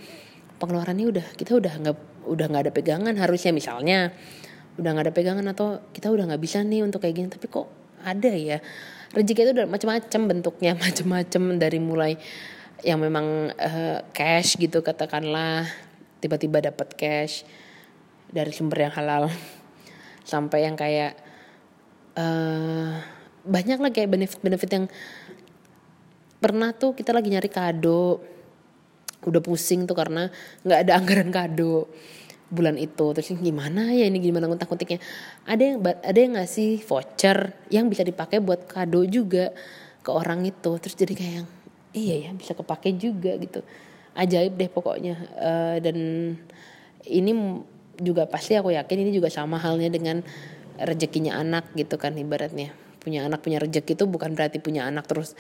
pengeluarannya 0.60 1.06
udah 1.08 1.26
kita 1.40 1.56
udah 1.56 1.74
nggak 1.80 1.98
udah 2.28 2.46
nggak 2.52 2.64
ada 2.68 2.74
pegangan 2.76 3.16
harusnya. 3.16 3.56
Misalnya 3.56 4.12
udah 4.76 4.90
nggak 4.92 5.06
ada 5.08 5.14
pegangan 5.16 5.46
atau 5.48 5.80
kita 5.96 6.12
udah 6.12 6.28
nggak 6.34 6.42
bisa 6.44 6.60
nih 6.66 6.84
untuk 6.84 7.00
kayak 7.06 7.16
gini 7.16 7.28
tapi 7.32 7.48
kok 7.48 7.68
ada 8.04 8.32
ya? 8.36 8.60
Rezeki 9.14 9.42
itu 9.46 9.52
udah 9.62 9.68
macam-macam 9.70 10.22
bentuknya 10.28 10.72
macam-macam 10.86 11.44
dari 11.62 11.80
mulai 11.80 12.14
yang 12.84 13.00
memang 13.00 13.54
uh, 13.56 14.04
cash 14.12 14.60
gitu 14.60 14.84
katakanlah 14.84 15.64
tiba-tiba 16.20 16.60
dapat 16.60 16.92
cash 17.00 17.48
dari 18.28 18.52
sumber 18.52 18.90
yang 18.90 18.94
halal 18.98 19.32
sampai 20.32 20.68
yang 20.68 20.76
kayak 20.76 21.16
uh, 22.18 22.98
banyak 23.44 23.78
lah 23.80 23.92
kayak 23.92 24.10
benefit-benefit 24.12 24.70
yang 24.72 24.86
pernah 26.40 26.76
tuh 26.76 26.96
kita 26.96 27.12
lagi 27.16 27.32
nyari 27.32 27.48
kado. 27.52 28.20
Udah 29.24 29.40
pusing 29.40 29.88
tuh 29.88 29.96
karena 29.96 30.28
nggak 30.68 30.80
ada 30.88 30.92
anggaran 31.00 31.32
kado 31.32 31.88
bulan 32.52 32.76
itu. 32.76 33.16
Terus 33.16 33.36
gimana 33.40 33.92
ya 33.96 34.08
ini 34.08 34.20
gimana 34.20 34.48
ngutak 34.52 34.68
ngutiknya 34.68 35.00
ada 35.48 35.64
yang 35.64 35.78
ada 35.80 36.20
yang 36.20 36.34
ngasih 36.36 36.84
voucher 36.84 37.56
yang 37.72 37.88
bisa 37.88 38.04
dipakai 38.04 38.44
buat 38.44 38.68
kado 38.68 39.08
juga 39.08 39.56
ke 40.04 40.12
orang 40.12 40.44
itu. 40.44 40.72
Terus 40.80 40.96
jadi 40.96 41.14
kayak 41.16 41.34
yang 41.44 41.48
iya 41.96 42.16
ya 42.28 42.32
bisa 42.36 42.52
kepake 42.56 42.96
juga 43.00 43.36
gitu. 43.40 43.64
Ajaib 44.14 44.60
deh 44.60 44.68
pokoknya. 44.68 45.16
Uh, 45.40 45.78
dan 45.80 45.98
ini 47.08 47.32
juga 48.00 48.28
pasti 48.28 48.58
aku 48.58 48.74
yakin 48.74 49.08
ini 49.08 49.12
juga 49.16 49.30
sama 49.32 49.62
halnya 49.62 49.88
dengan 49.88 50.26
rezekinya 50.82 51.38
anak 51.38 51.70
gitu 51.78 52.02
kan 52.02 52.18
ibaratnya 52.18 52.74
punya 53.04 53.28
anak 53.28 53.44
punya 53.44 53.60
rejeki 53.60 54.00
itu 54.00 54.08
bukan 54.08 54.34
berarti 54.34 54.64
punya 54.64 54.88
anak 54.88 55.06
terus 55.06 55.36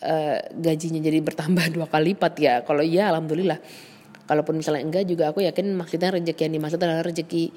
uh, 0.00 0.38
gajinya 0.50 0.98
jadi 1.04 1.20
bertambah 1.20 1.70
dua 1.76 1.86
kali 1.86 2.16
lipat 2.16 2.34
ya. 2.40 2.54
Kalau 2.64 2.82
iya 2.82 3.12
alhamdulillah. 3.12 3.60
Kalaupun 4.24 4.56
misalnya 4.56 4.88
enggak 4.88 5.04
juga 5.04 5.28
aku 5.28 5.44
yakin 5.44 5.76
maksudnya 5.76 6.16
rejeki 6.16 6.48
yang 6.48 6.54
dimaksud 6.56 6.80
adalah 6.80 7.04
rejeki 7.04 7.52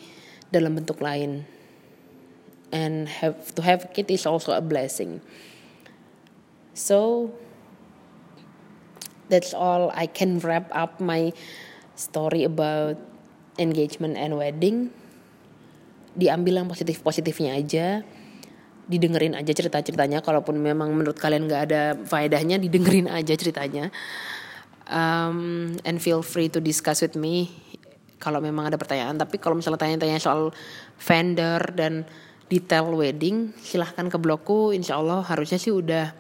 dalam 0.52 0.76
bentuk 0.76 1.00
lain. 1.00 1.48
And 2.76 3.08
have 3.08 3.56
to 3.56 3.64
have 3.64 3.88
kid 3.96 4.12
is 4.12 4.28
also 4.28 4.52
a 4.52 4.60
blessing. 4.60 5.24
So 6.76 7.32
that's 9.32 9.56
all 9.56 9.88
I 9.96 10.12
can 10.12 10.44
wrap 10.44 10.68
up 10.76 11.00
my 11.00 11.32
story 11.96 12.44
about 12.44 13.00
engagement 13.56 14.20
and 14.20 14.36
wedding. 14.36 14.92
Diambil 16.20 16.60
yang 16.60 16.68
positif 16.68 17.00
positifnya 17.00 17.56
aja 17.56 18.04
didengerin 18.88 19.36
aja 19.36 19.52
cerita 19.52 19.84
ceritanya 19.84 20.24
kalaupun 20.24 20.56
memang 20.58 20.96
menurut 20.96 21.20
kalian 21.20 21.46
nggak 21.46 21.62
ada 21.70 21.82
faedahnya 22.08 22.58
didengerin 22.58 23.12
aja 23.12 23.36
ceritanya. 23.36 23.92
Um, 24.88 25.76
and 25.84 26.00
feel 26.00 26.24
free 26.24 26.48
to 26.48 26.64
discuss 26.64 27.04
with 27.04 27.20
me 27.20 27.52
kalau 28.18 28.40
memang 28.40 28.72
ada 28.72 28.80
pertanyaan. 28.80 29.20
Tapi 29.20 29.38
kalau 29.38 29.60
misalnya 29.60 29.84
tanya-tanya 29.84 30.18
soal 30.24 30.56
vendor 30.98 31.60
dan 31.76 32.08
detail 32.48 32.96
wedding 32.96 33.52
silahkan 33.60 34.08
ke 34.08 34.16
blogku. 34.16 34.72
Insya 34.72 34.98
Allah 34.98 35.22
harusnya 35.28 35.60
sih 35.60 35.76
udah 35.76 36.16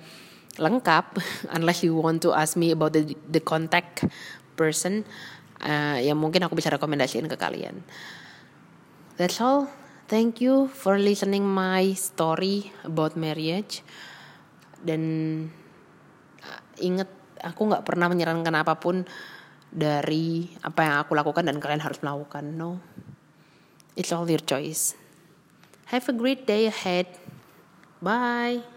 lengkap 0.59 1.05
unless 1.55 1.87
you 1.87 1.95
want 1.95 2.19
to 2.19 2.35
ask 2.35 2.59
me 2.59 2.75
about 2.75 2.91
the 2.91 3.15
the 3.31 3.39
contact 3.39 4.03
person. 4.59 5.07
Uh, 5.57 5.97
yang 5.97 6.21
mungkin 6.21 6.45
aku 6.45 6.53
bisa 6.53 6.69
rekomendasiin 6.69 7.25
ke 7.25 7.33
kalian. 7.39 7.81
That's 9.17 9.41
all 9.41 9.65
Thank 10.07 10.39
you 10.39 10.71
for 10.71 10.95
listening 10.95 11.43
my 11.43 11.91
story 11.91 12.71
about 12.87 13.19
marriage. 13.19 13.83
Dan 14.79 15.03
uh, 16.39 16.61
inget 16.79 17.11
aku 17.43 17.67
nggak 17.67 17.83
pernah 17.83 18.07
menyarankan 18.07 18.55
apa 18.55 18.79
pun 18.79 19.03
dari 19.67 20.47
apa 20.63 20.79
yang 20.87 20.95
aku 21.03 21.11
lakukan 21.11 21.43
dan 21.43 21.59
kalian 21.59 21.83
harus 21.83 21.99
melakukan. 21.99 22.55
No, 22.55 22.79
it's 23.99 24.15
all 24.15 24.23
your 24.31 24.39
choice. 24.39 24.95
Have 25.91 26.07
a 26.07 26.15
great 26.15 26.47
day 26.47 26.71
ahead. 26.71 27.11
Bye. 27.99 28.76